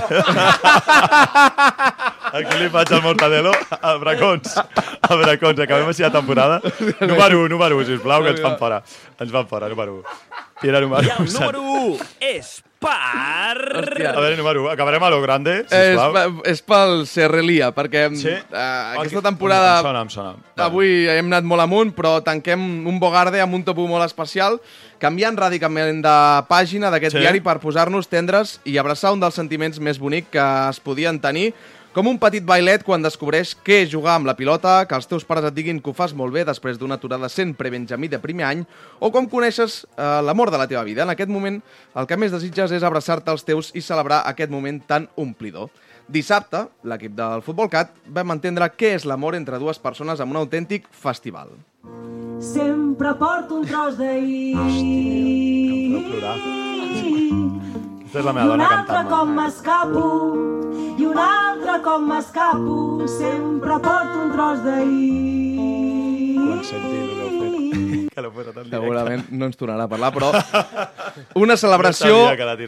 [2.32, 4.54] Aquí li faig el mortadelo a Bracons.
[4.56, 6.60] A Bracons, acabem així la temporada.
[7.00, 8.78] Número 1, número 1, sisplau, que ens fan fora.
[9.20, 10.04] Ens fan fora, número 1.
[10.62, 11.32] I era número I el 1.
[11.38, 11.98] número 1
[12.32, 12.46] és
[12.82, 13.56] per...
[14.10, 14.70] A veure, número 1.
[14.74, 16.12] Acabarem a lo grande, És, sisplau.
[16.12, 18.28] pe- és pel Serrelia, perquè Sí?
[18.28, 19.78] eh, aquesta temporada...
[19.78, 20.34] Em sona, em sona.
[20.66, 24.58] Avui hem anat molt amunt, però tanquem un Bogarde amb un topo molt especial,
[25.02, 26.16] canviant radicalment de
[26.50, 27.22] pàgina d'aquest Sí?
[27.22, 31.52] diari per posar-nos tendres i abraçar un dels sentiments més bonics que es podien tenir,
[31.92, 35.26] com un petit bailet quan descobreix què és jugar amb la pilota, que els teus
[35.28, 38.46] pares et diguin que ho fas molt bé després d'una aturada sent prebenjamí de primer
[38.48, 38.62] any,
[38.98, 41.04] o com coneixes eh, l'amor de la teva vida.
[41.04, 41.60] En aquest moment,
[41.94, 45.68] el que més desitges és abraçar-te als teus i celebrar aquest moment tan omplidor.
[46.08, 50.40] Dissabte, l'equip del Futbol Cat vam entendre què és l'amor entre dues persones en un
[50.40, 51.52] autèntic festival.
[52.42, 54.56] Sempre porto un tros d'ahir.
[54.64, 56.36] Hòstia, plorar.
[58.12, 59.10] Aquesta és la I meva un dona altre cantant-me.
[59.16, 60.08] com m'escapo,
[61.00, 66.34] i un altre com m'escapo, sempre porto un tros d'ahir.
[66.36, 68.74] Quan senti el que l'heu posat en directe.
[68.74, 70.28] Segurament no ens tornarà a parlar, però
[71.40, 72.18] una celebració,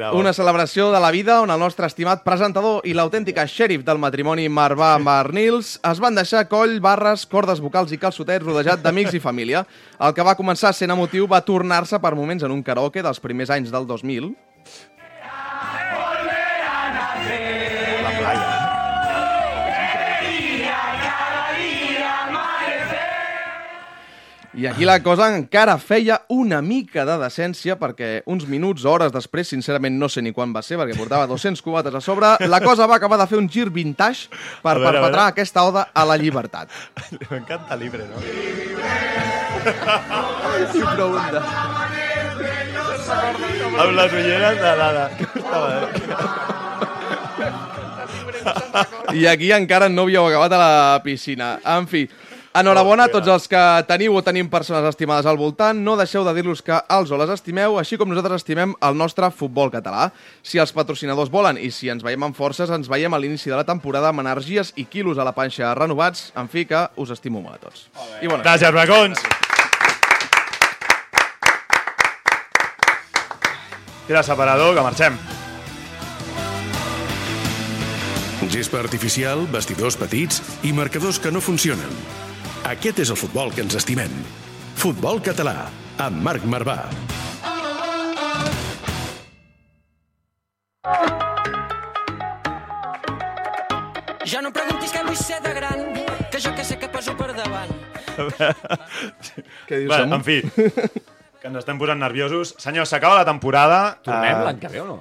[0.01, 4.01] No una celebració de la vida on el nostre estimat presentador i l'autèntica xèrif del
[4.01, 9.21] matrimoni Marvà Marnils es van deixar coll, barres, cordes vocals i calçotets rodejat d'amics i
[9.21, 9.67] família.
[10.01, 13.53] El que va començar sent emotiu va tornar-se per moments en un karaoke dels primers
[13.53, 14.33] anys del 2000.
[24.55, 29.11] I aquí la cosa encara feia una mica de decència perquè uns minuts o hores
[29.15, 32.61] després, sincerament no sé ni quan va ser, perquè portava 200 cubates a sobre, la
[32.63, 34.29] cosa va acabar de fer un gir vintage
[34.63, 36.71] per veure, perpetrar aquesta oda a la llibertat.
[37.31, 38.23] M'encanta Libre, no?
[40.71, 41.43] I pregunta.
[43.75, 45.09] Amb les ulleres de l'Ada.
[49.15, 51.57] I aquí encara no havíeu acabat a la piscina.
[51.75, 52.05] En fi,
[52.55, 55.81] enhorabona a tots els que teniu o tenim persones estimades al voltant.
[55.83, 59.31] No deixeu de dir-los que els o les estimeu, així com nosaltres estimem el nostre
[59.35, 60.11] futbol català.
[60.43, 63.59] Si els patrocinadors volen i si ens veiem amb forces, ens veiem a l'inici de
[63.59, 66.31] la temporada amb energies i quilos a la panxa renovats.
[66.39, 67.89] En fi, que us estimo molt a tots.
[68.23, 69.19] I bona Gràcies, Bracons.
[74.07, 75.17] Tira separador, que marxem.
[78.53, 81.91] Gespa artificial, vestidors petits i marcadors que no funcionen.
[82.73, 84.15] Aquest és el futbol que ens estimem.
[84.85, 85.57] Futbol català,
[86.07, 86.79] amb Marc Marvà.
[94.25, 95.83] Ja no preguntis què vull ser de gran,
[96.33, 97.73] que jo que sé que poso per davant.
[99.69, 100.15] Què dius, Samu?
[100.17, 100.39] en fi,
[101.43, 102.55] que ens estem posant nerviosos.
[102.63, 103.81] Senyor, s'acaba la temporada.
[104.07, 104.97] Tornem Eh, l'any que ve o no?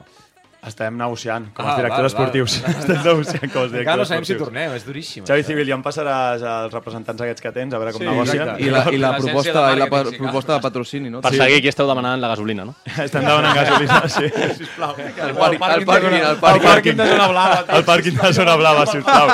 [0.64, 2.38] Estem negociant com Ah, els directors val, val.
[2.40, 2.54] esportius.
[2.80, 4.48] Estem negociant com els directors Encara no sabem si esportius.
[4.48, 5.26] tornem, és duríssim.
[5.28, 5.48] Xavi això.
[5.48, 8.42] Civil, ja em passaràs als representants aquests que tens, a veure com Sí, negocien.
[8.44, 8.64] exacte.
[8.64, 11.20] I la, i la, proposta, de i la pa- sí, proposta de patrocini, no?
[11.22, 12.76] Per seguir, aquí esteu demanant la gasolina, no?
[13.04, 14.30] Estem demanant gasolina, sí.
[14.62, 14.96] Sisplau.
[14.96, 17.60] El pàrquing- el pàrquing- el El pàrquing- pàrquing de zona blava.
[17.68, 19.28] El pàrquing de zona blava, sisplau.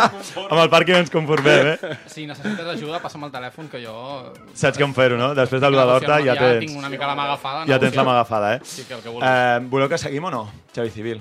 [0.49, 1.95] Amb el pàrquing ens conformem, eh?
[2.07, 4.33] Si necessites ajuda, passa'm el telèfon, que jo...
[4.55, 5.35] Saps com fer-ho, no?
[5.37, 6.65] Després del de l'Horta ja Ja tens...
[6.65, 8.59] tinc una mica la mà agafada, Ja tens la mà agafada, eh?
[8.63, 9.29] Sí, que el que vulguis.
[9.29, 11.18] eh voleu que seguim o no, Xavi Civil?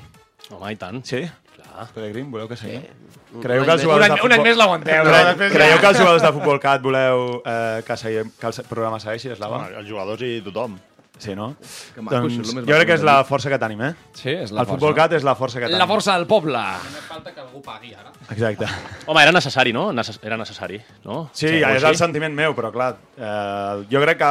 [0.51, 1.03] Home, i tant.
[1.05, 1.23] Sí?
[1.59, 1.87] Clar.
[1.95, 2.83] Pelegrín, voleu que seguim?
[3.35, 4.45] Un Creieu que els jugadors de un any futbol...
[4.47, 5.11] més l'aguanteu, no?
[5.11, 8.47] Cre- Després ja- Creieu que els jugadors de Futbol Cat voleu eh, que, seguim, que
[8.53, 9.59] el programa segueixi, Eslava?
[9.65, 10.79] Bueno, els jugadors i tothom.
[11.19, 11.49] Sí, no?
[11.97, 13.91] Que maco, doncs, el jo crec que és la força que tenim, eh?
[14.15, 15.01] Sí, és la el Futbol força.
[15.03, 15.81] Cat és la força que tenim.
[15.83, 16.61] La força del poble.
[16.85, 18.13] Només falta que algú pagui, ara.
[18.31, 18.69] Exacte.
[19.11, 19.89] Home, era necessari, no?
[19.93, 21.25] Neces era necessari, no?
[21.35, 21.89] Sí, O és així?
[21.91, 24.31] el sentiment meu, però clar, eh, jo crec que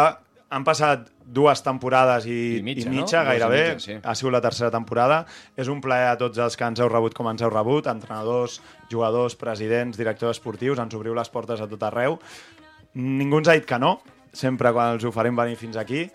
[0.50, 2.96] han passat dues temporades i, I mitja, i no?
[3.02, 3.62] mitja i gairebé.
[3.76, 3.98] mitja, sí.
[4.02, 5.22] Ha sigut la tercera temporada.
[5.60, 8.62] És un plaer a tots els que ens heu rebut com ens heu rebut, entrenadors,
[8.92, 12.20] jugadors, presidents, directors esportius, ens obriu les portes a tot arreu.
[12.98, 13.98] Ningú ens ha dit que no,
[14.34, 16.08] sempre quan els oferim venir fins aquí.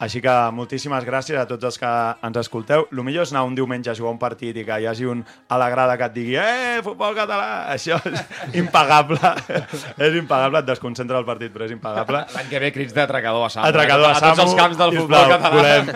[0.00, 1.88] Així que moltíssimes gràcies a tots els que
[2.24, 2.86] ens escolteu.
[2.88, 5.20] El millor és anar un diumenge a jugar un partit i que hi hagi un
[5.24, 9.34] a la grada que et digui «Eh, futbol català!» Això és impagable.
[10.06, 12.24] és impagable, et desconcentra el partit, però és impagable.
[12.36, 13.68] L'any que ve crits d'atracador a Samu.
[13.68, 14.38] Atracador a, a Samu.
[14.38, 15.52] tots els camps del futbol català.
[15.58, 15.92] Volem,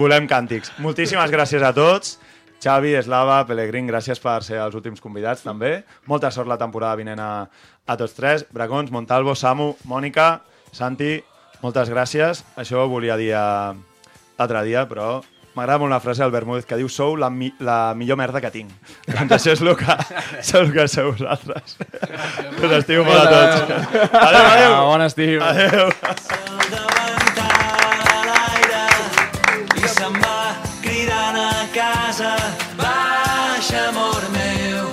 [0.00, 0.74] volem càntics.
[0.82, 2.16] Moltíssimes gràcies a tots.
[2.62, 5.84] Xavi, Eslava, Pelegrín, gràcies per ser els últims convidats, també.
[6.10, 7.30] Molta sort la temporada vinent a,
[7.86, 8.46] a tots tres.
[8.50, 10.40] Bracons, Montalvo, Samu, Mònica,
[10.76, 11.22] Santi,
[11.62, 12.44] moltes gràcies.
[12.60, 13.72] Això ho volia dir eh,
[14.36, 15.22] l'altre dia, però
[15.56, 18.50] m'agrada molt una frase del Bermúdez que diu sou la, mi la millor merda que
[18.52, 18.74] tinc.
[19.08, 21.78] Doncs això és el que, això és el que sou vosaltres.
[22.60, 23.56] Us estimo molt a tots.
[24.20, 24.74] Adéu, adéu.
[24.74, 25.40] Ah, bon estiu.
[25.40, 25.88] Adéu.
[29.80, 30.38] i se'n va
[30.82, 32.32] cridant a casa
[32.80, 34.88] Baixa, amor meu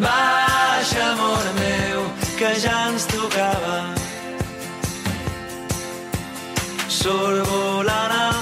[0.00, 2.06] Baixa, amor meu
[2.40, 3.04] que ja ens
[7.02, 8.39] sol volará.